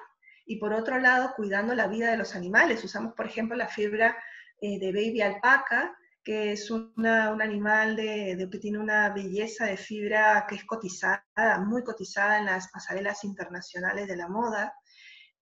y 0.46 0.58
por 0.58 0.74
otro 0.74 1.00
lado 1.00 1.34
cuidando 1.36 1.74
la 1.76 1.88
vida 1.88 2.12
de 2.12 2.18
los 2.18 2.36
animales. 2.36 2.84
Usamos, 2.84 3.14
por 3.14 3.26
ejemplo, 3.26 3.56
la 3.56 3.68
fibra 3.68 4.18
eh, 4.62 4.80
de 4.80 4.92
baby 4.92 5.22
alpaca, 5.22 5.96
que 6.24 6.54
es 6.54 6.72
un 6.72 6.94
animal 7.06 7.96
de, 7.96 8.48
que 8.50 8.60
tiene 8.60 8.80
una 8.80 9.10
belleza 9.10 9.66
de 9.66 9.78
fibra 9.78 10.46
que 10.48 10.56
es 10.56 10.64
cotizada, 10.64 11.60
muy 11.60 11.84
cotizada 11.84 12.40
en 12.40 12.46
las 12.46 12.70
pasarelas 12.72 13.24
internacionales 13.24 14.08
de 14.08 14.16
la 14.16 14.30
moda 14.30 14.74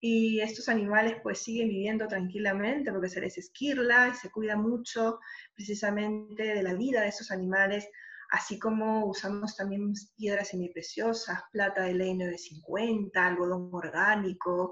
y 0.03 0.41
estos 0.41 0.67
animales 0.67 1.17
pues 1.21 1.43
siguen 1.43 1.69
viviendo 1.69 2.07
tranquilamente 2.07 2.91
porque 2.91 3.09
se 3.09 3.21
les 3.21 3.37
esquirla 3.37 4.09
y 4.09 4.15
se 4.15 4.31
cuida 4.31 4.57
mucho 4.57 5.19
precisamente 5.53 6.43
de 6.55 6.63
la 6.63 6.73
vida 6.73 7.01
de 7.01 7.09
esos 7.09 7.29
animales, 7.29 7.87
así 8.31 8.57
como 8.57 9.05
usamos 9.05 9.55
también 9.57 9.93
piedras 10.15 10.49
semipreciosas, 10.49 11.43
plata 11.51 11.83
de 11.83 11.93
ley 11.93 12.13
950, 12.13 13.27
algodón 13.27 13.69
orgánico, 13.73 14.71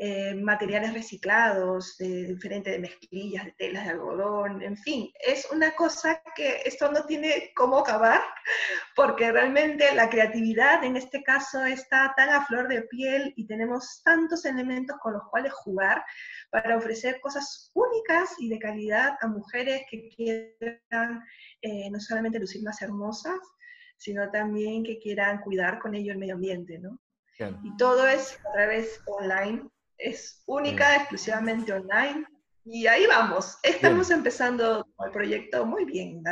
eh, 0.00 0.32
materiales 0.32 0.94
reciclados, 0.94 1.96
de, 1.98 2.26
diferente 2.26 2.70
de 2.70 2.78
mezclillas, 2.78 3.46
de 3.46 3.52
telas 3.58 3.84
de 3.84 3.90
algodón, 3.90 4.62
en 4.62 4.76
fin, 4.76 5.10
es 5.18 5.48
una 5.50 5.72
cosa 5.72 6.22
que 6.36 6.62
esto 6.64 6.92
no 6.92 7.04
tiene 7.04 7.50
cómo 7.56 7.78
acabar, 7.78 8.20
porque 8.94 9.32
realmente 9.32 9.92
la 9.96 10.08
creatividad 10.08 10.84
en 10.84 10.96
este 10.96 11.24
caso 11.24 11.64
está 11.64 12.14
tan 12.16 12.28
a 12.28 12.46
flor 12.46 12.68
de 12.68 12.82
piel 12.82 13.32
y 13.34 13.48
tenemos 13.48 14.00
tantos 14.04 14.44
elementos 14.44 14.96
con 15.02 15.14
los 15.14 15.22
cuales 15.30 15.52
jugar 15.52 16.04
para 16.50 16.76
ofrecer 16.76 17.20
cosas 17.20 17.72
únicas 17.74 18.36
y 18.38 18.50
de 18.50 18.60
calidad 18.60 19.16
a 19.20 19.26
mujeres 19.26 19.82
que 19.90 20.08
quieran 20.10 21.24
eh, 21.60 21.90
no 21.90 21.98
solamente 21.98 22.38
lucir 22.38 22.62
más 22.62 22.80
hermosas, 22.82 23.40
sino 23.96 24.30
también 24.30 24.84
que 24.84 25.00
quieran 25.00 25.40
cuidar 25.40 25.80
con 25.80 25.96
ello 25.96 26.12
el 26.12 26.18
medio 26.18 26.34
ambiente, 26.34 26.78
¿no? 26.78 27.00
Y 27.64 27.76
todo 27.76 28.06
es 28.06 28.38
a 28.48 28.52
través 28.52 29.00
online 29.06 29.68
es 29.98 30.42
única, 30.46 30.96
exclusivamente 30.96 31.72
online. 31.72 32.24
Y 32.64 32.86
ahí 32.86 33.06
vamos, 33.06 33.58
estamos 33.62 34.10
empezando 34.10 34.86
el 35.04 35.10
proyecto 35.10 35.64
muy 35.64 35.84
bien, 35.84 36.22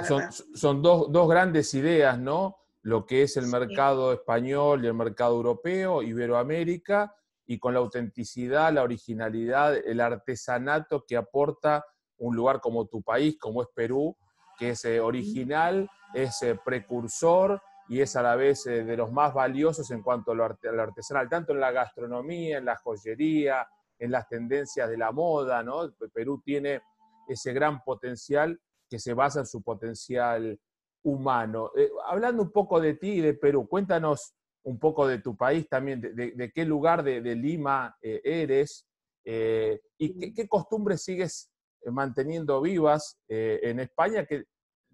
Son, 0.54 0.82
dos, 0.82 1.28
grandes 1.28 1.72
ideas, 1.74 2.18
¿no? 2.18 2.56
Lo 2.82 3.06
que 3.06 3.22
es 3.22 3.36
el 3.36 3.46
mercado 3.46 4.12
español 4.12 4.84
y 4.84 4.86
el 4.86 4.94
mercado 4.94 5.34
europeo, 5.34 6.02
Iberoamérica, 6.02 7.14
y 7.46 7.58
con 7.58 7.72
la 7.72 7.80
autenticidad, 7.80 8.72
la 8.72 8.82
originalidad, 8.82 9.76
el 9.76 10.00
artesanato 10.00 11.04
que 11.06 11.16
aporta 11.16 11.84
un 12.18 12.36
lugar 12.36 12.60
como 12.60 12.86
tu 12.86 13.02
país, 13.02 13.38
como 13.38 13.62
es 13.62 13.68
Perú, 13.74 14.16
que 14.58 14.70
es 14.70 14.84
eh, 14.84 15.00
original, 15.00 15.88
es 16.12 16.42
eh, 16.42 16.58
precursor 16.62 17.60
y 17.88 18.00
es 18.00 18.16
a 18.16 18.22
la 18.22 18.36
vez 18.36 18.66
eh, 18.66 18.84
de 18.84 18.96
los 18.96 19.12
más 19.12 19.32
valiosos 19.32 19.90
en 19.90 20.02
cuanto 20.02 20.32
a 20.32 20.34
lo, 20.34 20.44
artesanal, 20.44 21.28
tanto 21.28 21.52
en 21.52 21.60
la 21.60 21.70
gastronomía, 21.70 22.58
en 22.58 22.64
la 22.64 22.76
joyería, 22.76 23.66
en 23.98 24.10
las 24.10 24.28
tendencias 24.28 24.88
de 24.88 24.98
la 24.98 25.12
moda, 25.12 25.62
¿no? 25.62 25.92
Perú 26.12 26.42
tiene 26.44 26.82
ese 27.28 27.52
gran 27.52 27.82
potencial 27.82 28.60
que 28.88 28.98
se 28.98 29.14
basa 29.14 29.40
en 29.40 29.46
su 29.46 29.62
potencial 29.62 30.58
humano. 31.04 31.70
Eh, 31.76 31.90
hablando 32.06 32.42
un 32.42 32.50
poco 32.50 32.80
de 32.80 32.94
ti 32.94 33.12
y 33.12 33.20
de 33.20 33.34
Perú, 33.34 33.68
cuéntanos 33.68 34.34
un 34.64 34.78
poco 34.78 35.06
de 35.06 35.20
tu 35.20 35.36
país 35.36 35.68
también, 35.68 36.00
de, 36.00 36.52
qué 36.52 36.64
lugar 36.64 37.04
de, 37.04 37.20
Lima 37.36 37.96
eh, 38.02 38.20
eres 38.24 38.84
y 39.24 40.18
qué, 40.18 40.34
qué, 40.34 40.48
costumbres 40.48 41.02
sigues 41.02 41.50
manteniendo 41.84 42.60
vivas 42.60 43.18
en 43.28 43.78
España, 43.80 44.24
que 44.24 44.44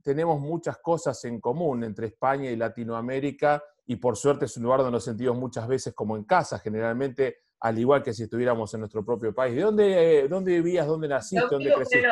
tenemos 0.02 0.40
muchas 0.40 0.78
cosas 0.78 1.24
en 1.24 1.40
común 1.40 1.84
entre 1.84 2.08
España 2.08 2.50
y 2.50 2.56
Latinoamérica 2.56 3.62
y 3.86 3.96
por 3.96 4.16
suerte 4.16 4.46
es 4.46 4.56
un 4.56 4.64
lugar 4.64 4.80
donde 4.80 4.92
nos 4.92 5.04
sentimos 5.04 5.36
muchas 5.36 5.66
veces 5.66 5.94
como 5.94 6.16
en 6.16 6.24
casa, 6.24 6.58
generalmente 6.58 7.38
al 7.60 7.78
igual 7.78 8.02
que 8.02 8.12
si 8.12 8.24
estuviéramos 8.24 8.72
en 8.74 8.80
nuestro 8.80 9.04
propio 9.04 9.34
país. 9.34 9.54
¿De 9.54 9.62
dónde, 9.62 10.26
dónde 10.28 10.52
vivías, 10.52 10.86
dónde 10.86 11.08
naciste, 11.08 11.46
dónde 11.50 11.72
creciste? 11.72 12.08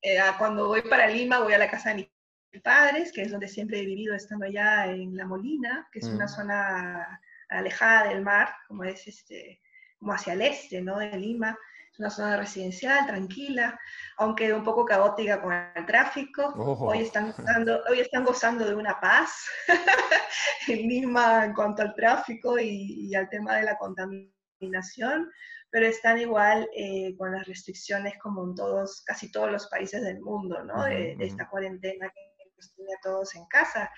Eh, 0.00 0.18
cuando 0.38 0.68
voy 0.68 0.82
para 0.82 1.06
Lima 1.06 1.40
voy 1.40 1.52
a 1.54 1.58
la 1.58 1.70
casa 1.70 1.90
de 1.90 2.10
mis 2.52 2.62
padres, 2.62 3.12
que 3.12 3.22
es 3.22 3.30
donde 3.30 3.48
siempre 3.48 3.80
he 3.80 3.84
vivido 3.84 4.14
estando 4.14 4.46
allá 4.46 4.86
en 4.86 5.16
La 5.16 5.26
Molina, 5.26 5.88
que 5.92 5.98
es 5.98 6.06
una 6.06 6.26
mm. 6.26 6.28
zona 6.28 7.20
alejada 7.48 8.08
del 8.08 8.22
mar, 8.22 8.50
como 8.68 8.84
es 8.84 9.06
este, 9.06 9.60
como 9.98 10.12
hacia 10.12 10.34
el 10.34 10.42
este, 10.42 10.82
¿no? 10.82 10.98
De 10.98 11.16
Lima 11.18 11.58
es 11.94 12.00
una 12.00 12.10
zona 12.10 12.36
residencial, 12.36 13.06
tranquila, 13.06 13.78
aunque 14.16 14.52
un 14.52 14.64
poco 14.64 14.84
caótica 14.84 15.40
con 15.40 15.52
el 15.52 15.86
tráfico. 15.86 16.52
Hoy, 16.56 17.02
están 17.02 17.30
gozando, 17.30 17.80
hoy 17.88 18.00
están 18.00 18.24
gozando 18.24 18.66
de 18.66 18.74
una 18.74 18.98
paz 19.00 19.46
en 20.68 20.88
Lima 20.88 21.44
en 21.44 21.54
cuanto 21.54 21.82
al 21.82 21.94
tráfico 21.94 22.58
y, 22.58 23.14
al 23.14 23.28
tema 23.28 23.56
de 23.56 23.62
la 23.62 23.78
contaminación, 23.78 25.30
pero 25.70 25.86
están 25.86 26.18
igual 26.18 26.68
eh, 26.76 27.14
con 27.16 27.30
las 27.30 27.46
restricciones 27.46 28.14
como 28.20 28.42
en 28.42 28.56
todos, 28.56 29.04
casi 29.06 29.30
todos 29.30 29.52
los 29.52 29.68
países 29.68 30.02
del 30.02 30.20
mundo, 30.20 30.64
¿no? 30.64 30.82
de, 30.82 31.16
esta 31.20 31.48
cuarentena 31.48 32.08
que 32.08 32.50
nos 32.56 32.74
tiene 32.74 32.92
a 32.92 33.02
todos 33.04 33.36
en 33.36 33.46
casa. 33.46 33.88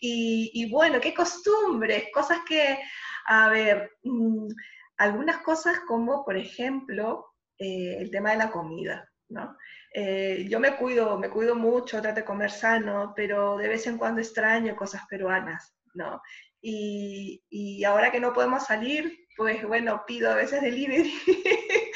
Y, 0.00 0.50
y, 0.54 0.70
bueno, 0.70 1.00
qué 1.02 1.12
costumbres, 1.12 2.04
cosas 2.14 2.38
que, 2.48 2.78
a 3.26 3.50
ver, 3.50 3.90
mm, 4.04 4.48
algunas 4.96 5.42
cosas 5.42 5.80
como, 5.86 6.24
por 6.24 6.38
ejemplo, 6.38 7.31
eh, 7.62 7.96
el 8.00 8.10
tema 8.10 8.32
de 8.32 8.38
la 8.38 8.50
comida, 8.50 9.08
¿no? 9.28 9.56
Eh, 9.94 10.46
yo 10.48 10.58
me 10.58 10.76
cuido, 10.76 11.16
me 11.18 11.30
cuido 11.30 11.54
mucho, 11.54 12.00
trato 12.02 12.16
de 12.16 12.24
comer 12.24 12.50
sano, 12.50 13.12
pero 13.14 13.56
de 13.56 13.68
vez 13.68 13.86
en 13.86 13.98
cuando 13.98 14.20
extraño 14.20 14.74
cosas 14.74 15.02
peruanas, 15.08 15.74
¿no? 15.94 16.20
Y, 16.60 17.42
y 17.50 17.84
ahora 17.84 18.10
que 18.10 18.18
no 18.18 18.32
podemos 18.32 18.64
salir, 18.64 19.28
pues 19.36 19.64
bueno, 19.64 20.02
pido 20.06 20.30
a 20.30 20.34
veces 20.34 20.60
delivery. 20.60 21.14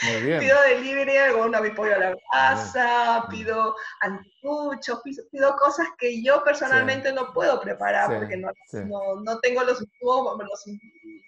Muy 0.02 0.22
bien. 0.22 0.38
pido 0.40 0.60
delivery, 0.62 1.16
algún 1.16 1.52
pollo 1.74 1.96
a 1.96 1.98
la 1.98 2.16
brasa, 2.30 3.26
pido 3.28 3.74
anticuchos, 4.00 5.00
pido, 5.30 5.56
cosas 5.56 5.88
que 5.98 6.22
yo 6.22 6.44
personalmente 6.44 7.12
no 7.12 7.32
puedo 7.32 7.60
preparar 7.60 8.18
porque 8.18 8.36
no, 8.36 8.50
no, 8.72 9.20
no, 9.22 9.40
tengo 9.40 9.64
los, 9.64 9.80
los, 9.80 10.64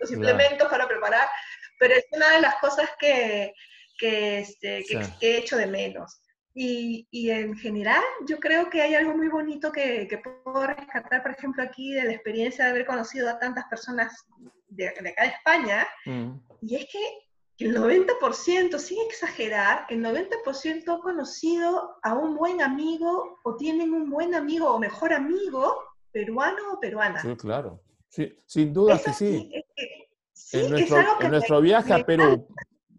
los 0.00 0.10
implementos 0.12 0.68
para 0.68 0.86
preparar, 0.86 1.28
pero 1.78 1.94
es 1.94 2.06
una 2.12 2.34
de 2.34 2.40
las 2.42 2.54
cosas 2.56 2.88
que, 2.98 3.52
que, 3.98 4.38
este, 4.40 4.84
que, 4.84 5.00
he 5.20 5.38
hecho 5.38 5.56
de 5.56 5.66
menos. 5.66 6.20
Y, 6.54 7.06
y, 7.10 7.30
en 7.30 7.56
general, 7.56 8.02
yo 8.26 8.38
creo 8.38 8.68
que 8.70 8.82
hay 8.82 8.94
algo 8.94 9.14
muy 9.14 9.28
bonito 9.28 9.70
que, 9.70 10.08
que, 10.08 10.18
puedo 10.18 10.66
rescatar, 10.66 11.22
por 11.22 11.32
ejemplo, 11.32 11.62
aquí 11.62 11.92
de 11.92 12.04
la 12.04 12.12
experiencia 12.12 12.64
de 12.64 12.70
haber 12.70 12.86
conocido 12.86 13.28
a 13.28 13.38
tantas 13.38 13.66
personas 13.66 14.12
de, 14.68 14.88
acá 14.88 15.02
de 15.02 15.28
España, 15.28 15.86
mm. 16.06 16.30
y 16.62 16.76
es 16.76 16.86
que 16.90 16.98
el 17.58 17.76
90%, 17.76 18.78
sin 18.78 19.00
exagerar, 19.06 19.86
el 19.88 20.02
90% 20.02 20.96
ha 20.96 21.00
conocido 21.00 21.96
a 22.02 22.14
un 22.14 22.36
buen 22.36 22.62
amigo 22.62 23.38
o 23.42 23.56
tienen 23.56 23.92
un 23.92 24.10
buen 24.10 24.34
amigo 24.34 24.72
o 24.72 24.78
mejor 24.78 25.12
amigo 25.12 25.76
peruano 26.12 26.74
o 26.74 26.80
peruana. 26.80 27.20
Sí, 27.20 27.36
claro. 27.36 27.80
Sí, 28.08 28.36
sin 28.46 28.72
duda 28.72 29.00
que 29.04 29.12
sí. 29.12 29.50
en, 30.52 30.70
nuestro, 30.70 31.20
en 31.20 31.30
nuestro 31.30 31.60
viaje 31.60 31.92
a 31.92 32.06
Perú, 32.06 32.46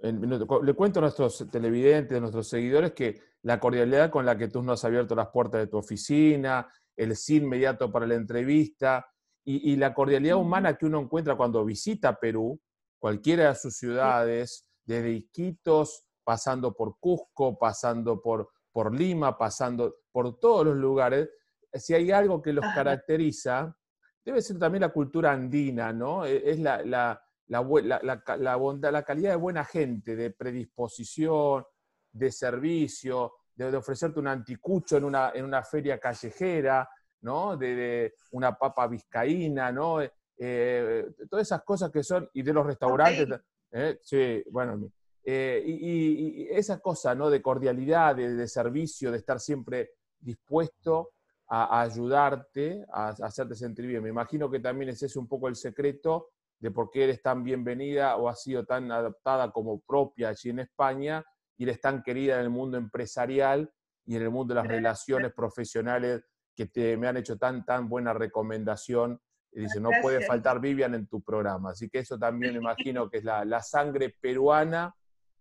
le 0.01 0.74
cuento 0.74 1.00
a 1.00 1.01
nuestros 1.01 1.46
televidentes, 1.51 2.18
a 2.18 2.22
nuestros 2.22 2.48
seguidores, 2.48 2.94
que 2.94 3.22
la 3.44 3.60
cordialidad 3.60 4.10
con 4.10 4.25
la 4.25 4.38
que 4.38 4.48
tú 4.48 4.62
nos 4.62 4.79
has 4.79 4.86
abierto 4.86 5.15
las 5.15 5.29
puertas 5.29 5.62
de 5.62 5.68
tu 5.68 5.77
oficina, 5.77 6.68
el 6.96 7.15
sí 7.15 7.38
inmediato 7.38 7.91
para 7.91 8.08
la 8.08 8.15
entrevista 8.15 9.08
y, 9.46 9.75
la 9.77 9.94
cordialidad 9.94 10.38
humana 10.38 10.77
que 10.77 10.86
uno 10.86 11.00
encuentra 11.00 11.36
cuando 11.36 11.65
visita 11.65 12.20
Perú, 12.20 12.60
cualquiera 13.00 13.50
de 13.50 13.56
sus 13.56 13.77
ciudades, 13.77 14.68
desde 14.86 15.12
Iquitos, 15.12 16.06
pasando 16.24 16.75
por 16.75 16.98
Cusco, 17.00 17.58
pasando 17.58 18.22
por, 18.22 18.50
por 18.72 18.94
Lima, 18.94 19.38
pasando 19.38 19.96
por 20.12 20.38
todos 20.39 20.68
los 20.68 20.75
lugares, 20.75 21.29
si 21.74 21.94
hay 21.94 22.12
algo 22.12 22.41
que 22.41 22.53
los 22.53 22.65
caracteriza, 22.75 23.75
debe 24.24 24.41
ser 24.41 24.60
también 24.60 24.82
la 24.82 24.89
cultura 24.89 25.32
andina, 25.32 25.94
¿no? 25.94 26.25
E, 26.25 26.51
es 26.51 26.60
la, 26.60 26.84
la, 26.84 27.22
bondad, 27.50 28.91
la 28.91 29.03
calidad 29.03 29.32
de 29.32 29.36
buena 29.36 29.65
gente, 29.65 30.15
de 30.15 30.32
predisposición, 30.32 31.65
de 32.12 32.32
servicio, 32.32 33.34
de, 33.56 33.75
ofrecerte 33.75 34.20
un 34.20 34.27
anticucho 34.27 34.98
en 34.98 35.03
una, 35.03 35.32
en 35.34 35.46
una 35.46 35.63
feria 35.63 36.00
callejera, 36.00 36.88
¿no? 37.22 37.58
De, 37.58 38.13
una 38.32 38.58
papa 38.58 38.88
vizcaína, 38.88 39.72
¿no? 39.72 40.01
Eh, 40.01 40.12
eh, 40.38 41.08
todas 41.29 41.48
esas 41.48 41.63
cosas 41.63 41.91
que 41.91 42.03
son, 42.03 42.29
y 42.34 42.41
de 42.41 42.53
los 42.53 42.65
restaurantes, 42.65 43.28
¿eh? 43.71 44.00
sí, 44.02 44.43
bueno, 44.52 44.89
y, 45.26 46.47
esa 46.50 46.80
cosa, 46.80 47.13
¿no? 47.13 47.30
De 47.30 47.41
cordialidad, 47.41 48.15
de, 48.15 48.47
servicio, 48.47 49.12
de 49.12 49.17
estar 49.17 49.39
siempre 49.39 49.91
dispuesto 50.17 51.12
a, 51.47 51.82
ayudarte, 51.82 52.86
a, 52.91 53.10
a, 53.10 53.26
hacerte 53.26 53.56
sentir 53.56 53.86
bien. 53.86 54.02
Me 54.02 54.10
imagino 54.10 54.50
que 54.50 54.60
también 54.60 54.89
es 54.89 55.04
ese 55.04 55.19
un 55.19 55.28
poco 55.28 55.47
el 55.47 55.56
secreto 55.56 56.30
de 56.60 56.72
por 56.72 56.91
qué 56.91 57.06
eres 57.06 57.22
tan 57.22 57.43
bienvenida 57.43 58.17
o 58.17 58.28
ha 58.30 58.36
sido 58.36 58.65
tan 58.65 58.91
adaptada 58.91 59.52
como 59.52 59.80
propia 59.82 60.30
allí 60.30 60.50
en 60.50 60.60
España 60.60 61.24
y 61.58 61.63
eres 61.63 61.80
tan 61.80 62.04
querida 62.04 62.36
en 62.36 62.41
el 62.41 62.50
mundo 62.50 62.78
empresarial 62.78 63.72
y 64.06 64.15
en 64.15 64.24
el 64.24 64.30
mundo 64.30 64.54
de 64.54 64.62
las 64.62 64.67
relaciones 64.67 65.34
profesionales 65.34 66.24
que 66.56 66.65
te, 66.65 66.98
me 66.98 67.08
han 67.08 67.17
hecho 67.17 67.38
tan, 67.38 67.65
tan 67.65 67.88
buena 67.88 68.13
recomendación. 68.13 69.22
Y 69.52 69.62
dice, 69.62 69.80
no 69.80 69.89
puede 70.02 70.26
faltar 70.26 70.60
Vivian 70.60 70.93
en 70.93 71.08
tu 71.08 71.22
programa. 71.22 71.72
Así 71.72 71.89
que 71.89 72.00
eso 72.00 72.17
también 72.19 72.54
me 72.54 72.60
imagino 72.62 73.10
que 73.10 73.19
es 73.19 73.24
la, 73.24 73.45
la 73.45 73.62
sangre 73.62 74.15
peruana, 74.19 74.93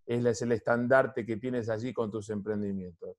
es 0.06 0.42
el 0.42 0.52
estandarte 0.52 1.26
que 1.26 1.36
tienes 1.36 1.68
allí 1.68 1.92
con 1.92 2.10
tus 2.10 2.30
emprendimientos. 2.30 3.16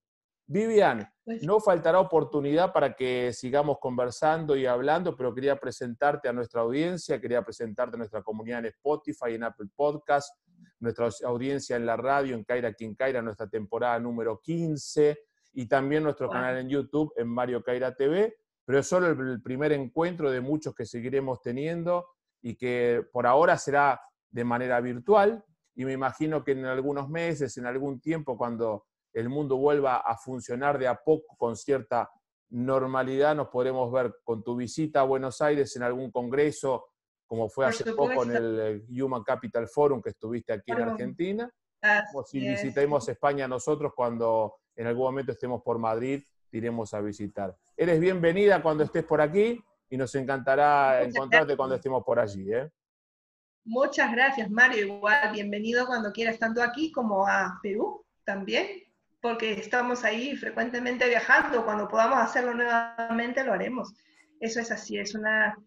Vivian, 0.51 1.07
pues 1.23 1.43
no 1.43 1.59
faltará 1.59 1.99
oportunidad 1.99 2.73
para 2.73 2.95
que 2.95 3.31
sigamos 3.33 3.77
conversando 3.79 4.55
y 4.55 4.65
hablando, 4.65 5.15
pero 5.15 5.31
quería 5.35 5.59
presentarte 5.59 6.27
a 6.27 6.33
nuestra 6.33 6.61
audiencia, 6.61 7.21
quería 7.21 7.43
presentarte 7.43 7.95
a 7.95 7.99
nuestra 7.99 8.23
comunidad 8.23 8.57
en 8.57 8.65
Spotify, 8.65 9.35
en 9.35 9.43
Apple 9.43 9.67
Podcast, 9.75 10.35
nuestra 10.79 11.07
audiencia 11.25 11.75
en 11.75 11.85
la 11.85 11.97
radio, 11.97 12.33
en 12.33 12.43
Caira 12.43 12.73
Quien 12.73 12.95
Caira, 12.95 13.21
nuestra 13.21 13.47
temporada 13.47 13.99
número 13.99 14.41
15, 14.41 15.19
y 15.53 15.67
también 15.67 16.01
nuestro 16.01 16.27
canal 16.31 16.57
en 16.57 16.67
YouTube, 16.67 17.13
en 17.15 17.27
Mario 17.27 17.61
Caira 17.61 17.93
TV, 17.93 18.35
pero 18.65 18.79
es 18.79 18.87
solo 18.87 19.05
el 19.05 19.43
primer 19.43 19.71
encuentro 19.71 20.31
de 20.31 20.41
muchos 20.41 20.73
que 20.73 20.87
seguiremos 20.87 21.43
teniendo 21.43 22.07
y 22.41 22.55
que 22.55 23.03
por 23.11 23.27
ahora 23.27 23.55
será 23.55 24.01
de 24.31 24.43
manera 24.43 24.81
virtual, 24.81 25.45
y 25.75 25.85
me 25.85 25.93
imagino 25.93 26.43
que 26.43 26.53
en 26.53 26.65
algunos 26.65 27.07
meses, 27.07 27.55
en 27.57 27.67
algún 27.67 28.01
tiempo, 28.01 28.35
cuando 28.35 28.87
el 29.19 29.29
mundo 29.29 29.57
vuelva 29.57 29.97
a 29.97 30.17
funcionar 30.17 30.77
de 30.77 30.87
a 30.87 30.95
poco 30.95 31.35
con 31.37 31.55
cierta 31.55 32.09
normalidad, 32.49 33.35
nos 33.35 33.49
podremos 33.49 33.91
ver 33.91 34.15
con 34.23 34.43
tu 34.43 34.55
visita 34.55 35.01
a 35.01 35.03
Buenos 35.03 35.41
Aires 35.41 35.75
en 35.75 35.83
algún 35.83 36.11
congreso, 36.11 36.87
como 37.25 37.49
fue 37.49 37.67
hace 37.67 37.93
poco 37.93 38.23
en 38.23 38.35
el 38.35 38.85
Human 38.89 39.23
Capital 39.23 39.67
Forum 39.67 40.01
que 40.01 40.09
estuviste 40.09 40.53
aquí 40.53 40.71
en 40.71 40.81
Argentina, 40.81 41.51
o 42.13 42.23
si 42.23 42.39
visitemos 42.39 43.07
España 43.07 43.47
nosotros 43.47 43.93
cuando 43.95 44.55
en 44.75 44.87
algún 44.87 45.05
momento 45.05 45.33
estemos 45.33 45.61
por 45.61 45.77
Madrid, 45.77 46.23
iremos 46.51 46.93
a 46.93 47.01
visitar. 47.01 47.55
Eres 47.77 47.99
bienvenida 47.99 48.61
cuando 48.63 48.83
estés 48.83 49.03
por 49.03 49.21
aquí 49.21 49.61
y 49.89 49.97
nos 49.97 50.13
encantará 50.15 51.03
encontrarte 51.03 51.55
cuando 51.55 51.75
estemos 51.75 52.03
por 52.03 52.19
allí. 52.19 52.51
¿eh? 52.51 52.69
Muchas 53.65 54.11
gracias, 54.11 54.49
Mario. 54.49 54.87
Igual, 54.87 55.31
bienvenido 55.33 55.85
cuando 55.85 56.11
quieras, 56.11 56.39
tanto 56.39 56.63
aquí 56.63 56.91
como 56.91 57.27
a 57.27 57.59
Perú 57.61 58.03
también 58.23 58.88
porque 59.21 59.53
estamos 59.53 60.03
ahí 60.03 60.35
frecuentemente 60.35 61.07
viajando. 61.07 61.65
Cuando 61.65 61.87
podamos 61.87 62.19
hacerlo 62.19 62.53
nuevamente, 62.53 63.43
lo 63.43 63.53
haremos. 63.53 63.93
Eso 64.39 64.59
es 64.61 64.71
así, 64.71 64.97
es 64.97 65.15
una, 65.15 65.57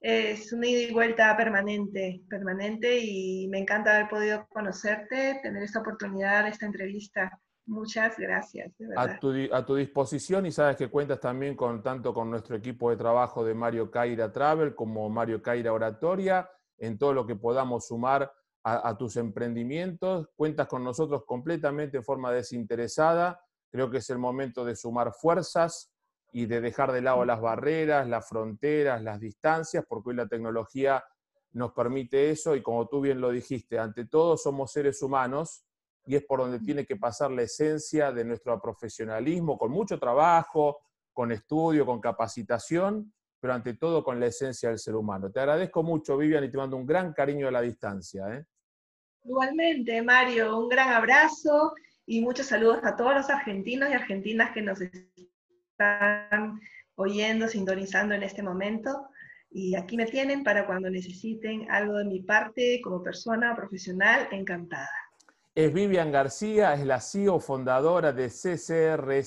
es 0.00 0.52
una 0.52 0.66
ida 0.66 0.88
y 0.88 0.92
vuelta 0.92 1.36
permanente, 1.36 2.22
permanente 2.28 2.98
y 3.00 3.48
me 3.48 3.58
encanta 3.58 3.96
haber 3.96 4.08
podido 4.08 4.46
conocerte, 4.48 5.40
tener 5.42 5.62
esta 5.62 5.80
oportunidad, 5.80 6.46
esta 6.46 6.66
entrevista. 6.66 7.30
Muchas 7.66 8.18
gracias. 8.18 8.72
A, 8.96 9.18
tu, 9.18 9.32
a, 9.52 9.64
tu, 9.64 9.76
disposición 9.76 10.46
y 10.46 10.52
sabes 10.52 10.76
que 10.76 10.88
cuentas 10.88 11.20
también 11.20 11.54
con 11.54 11.82
tanto 11.82 12.12
con 12.12 12.28
nuestro 12.28 12.56
equipo 12.56 12.90
de 12.90 12.96
trabajo 12.96 13.44
de 13.44 13.54
Mario 13.54 13.90
Caira 13.90 14.32
Travel 14.32 14.74
como 14.74 15.08
Mario 15.08 15.40
Caira 15.40 15.72
Oratoria, 15.72 16.48
en 16.78 16.98
todo 16.98 17.12
lo 17.12 17.24
que 17.24 17.36
podamos 17.36 17.86
sumar 17.86 18.32
a, 18.64 18.96
tus 18.96 19.16
emprendimientos. 19.16 20.28
Cuentas 20.36 20.68
con 20.68 20.84
nosotros 20.84 21.24
completamente 21.26 21.96
en 21.96 22.04
forma 22.04 22.32
desinteresada. 22.32 23.40
Creo 23.70 23.90
que 23.90 23.98
es 23.98 24.10
el 24.10 24.18
momento 24.18 24.64
de 24.64 24.76
sumar 24.76 25.12
fuerzas 25.12 25.92
y 26.32 26.46
de 26.46 26.60
dejar 26.60 26.92
de 26.92 27.02
lado 27.02 27.24
las 27.24 27.40
barreras, 27.40 28.08
las 28.08 28.28
fronteras, 28.28 29.02
las 29.02 29.20
distancias, 29.20 29.84
porque 29.88 30.10
hoy 30.10 30.16
la 30.16 30.28
tecnología 30.28 31.04
nos 31.52 31.72
permite 31.72 32.30
eso 32.30 32.56
y 32.56 32.62
como 32.62 32.88
tú 32.88 33.00
bien 33.00 33.20
lo 33.20 33.30
dijiste, 33.30 33.78
ante 33.78 34.06
todo 34.06 34.36
somos 34.36 34.72
seres 34.72 35.02
humanos 35.02 35.64
y 36.06 36.16
es 36.16 36.24
por 36.24 36.40
donde 36.40 36.60
tiene 36.60 36.86
que 36.86 36.96
pasar 36.96 37.30
la 37.30 37.42
esencia 37.42 38.10
de 38.12 38.24
nuestro 38.24 38.60
profesionalismo, 38.60 39.58
con 39.58 39.70
mucho 39.70 39.98
trabajo, 39.98 40.78
con 41.12 41.30
estudio, 41.30 41.84
con 41.84 42.00
capacitación, 42.00 43.12
pero 43.42 43.54
ante 43.54 43.74
todo 43.74 44.04
con 44.04 44.20
la 44.20 44.26
esencia 44.26 44.68
del 44.68 44.78
ser 44.78 44.94
humano. 44.94 45.28
Te 45.32 45.40
agradezco 45.40 45.82
mucho, 45.82 46.16
Vivian, 46.16 46.44
y 46.44 46.50
te 46.50 46.56
mando 46.56 46.76
un 46.76 46.86
gran 46.86 47.12
cariño 47.12 47.48
a 47.48 47.50
la 47.50 47.60
distancia. 47.60 48.22
¿eh? 48.32 48.44
Igualmente, 49.24 50.00
Mario, 50.00 50.60
un 50.60 50.68
gran 50.68 50.90
abrazo 50.90 51.74
y 52.06 52.20
muchos 52.20 52.46
saludos 52.46 52.78
a 52.84 52.94
todos 52.94 53.14
los 53.14 53.30
argentinos 53.30 53.90
y 53.90 53.94
argentinas 53.94 54.52
que 54.52 54.62
nos 54.62 54.80
están 54.80 56.60
oyendo, 56.94 57.48
sintonizando 57.48 58.14
en 58.14 58.22
este 58.22 58.44
momento. 58.44 59.08
Y 59.50 59.74
aquí 59.74 59.96
me 59.96 60.06
tienen 60.06 60.44
para 60.44 60.64
cuando 60.64 60.88
necesiten 60.88 61.68
algo 61.68 61.94
de 61.94 62.04
mi 62.04 62.22
parte 62.22 62.80
como 62.80 63.02
persona 63.02 63.56
profesional, 63.56 64.28
encantada. 64.30 64.88
Es 65.54 65.70
Vivian 65.70 66.10
García, 66.10 66.72
es 66.72 66.86
la 66.86 66.98
CEO 66.98 67.38
fundadora 67.38 68.10
de 68.10 68.30
ccrc.es, 68.30 69.18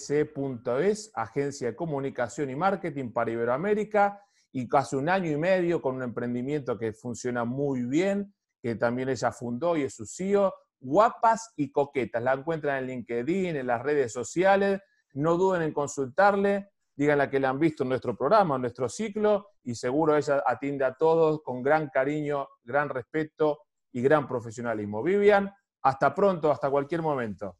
Agencia 1.13 1.67
de 1.67 1.75
Comunicación 1.75 2.49
y 2.49 2.55
Marketing 2.55 3.11
para 3.11 3.29
Iberoamérica, 3.29 4.19
y 4.51 4.67
casi 4.67 4.95
un 4.95 5.07
año 5.07 5.29
y 5.29 5.37
medio 5.37 5.83
con 5.83 5.97
un 5.97 6.01
emprendimiento 6.01 6.79
que 6.79 6.93
funciona 6.93 7.45
muy 7.45 7.83
bien, 7.83 8.33
que 8.59 8.73
también 8.73 9.09
ella 9.09 9.31
fundó 9.31 9.77
y 9.77 9.83
es 9.83 9.93
su 9.93 10.07
CEO. 10.07 10.51
Guapas 10.79 11.53
y 11.57 11.71
coquetas, 11.71 12.23
la 12.23 12.33
encuentran 12.33 12.79
en 12.79 12.87
LinkedIn, 12.87 13.57
en 13.57 13.67
las 13.67 13.83
redes 13.83 14.11
sociales. 14.11 14.81
No 15.13 15.37
duden 15.37 15.61
en 15.61 15.73
consultarle, 15.73 16.71
díganle 16.95 17.29
que 17.29 17.39
le 17.39 17.45
han 17.45 17.59
visto 17.59 17.83
en 17.83 17.89
nuestro 17.89 18.17
programa, 18.17 18.55
en 18.55 18.61
nuestro 18.61 18.89
ciclo, 18.89 19.49
y 19.63 19.75
seguro 19.75 20.17
ella 20.17 20.41
atiende 20.43 20.85
a 20.85 20.95
todos 20.95 21.43
con 21.43 21.61
gran 21.61 21.89
cariño, 21.89 22.47
gran 22.63 22.89
respeto 22.89 23.59
y 23.91 24.01
gran 24.01 24.27
profesionalismo. 24.27 25.03
Vivian, 25.03 25.53
hasta 25.85 26.15
pronto, 26.15 26.51
hasta 26.51 26.67
cualquier 26.67 27.03
momento. 27.03 27.55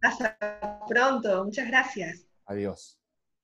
Hasta 0.00 0.38
pronto, 0.88 1.44
muchas 1.44 1.66
gracias. 1.66 2.26
Adiós. 2.46 2.98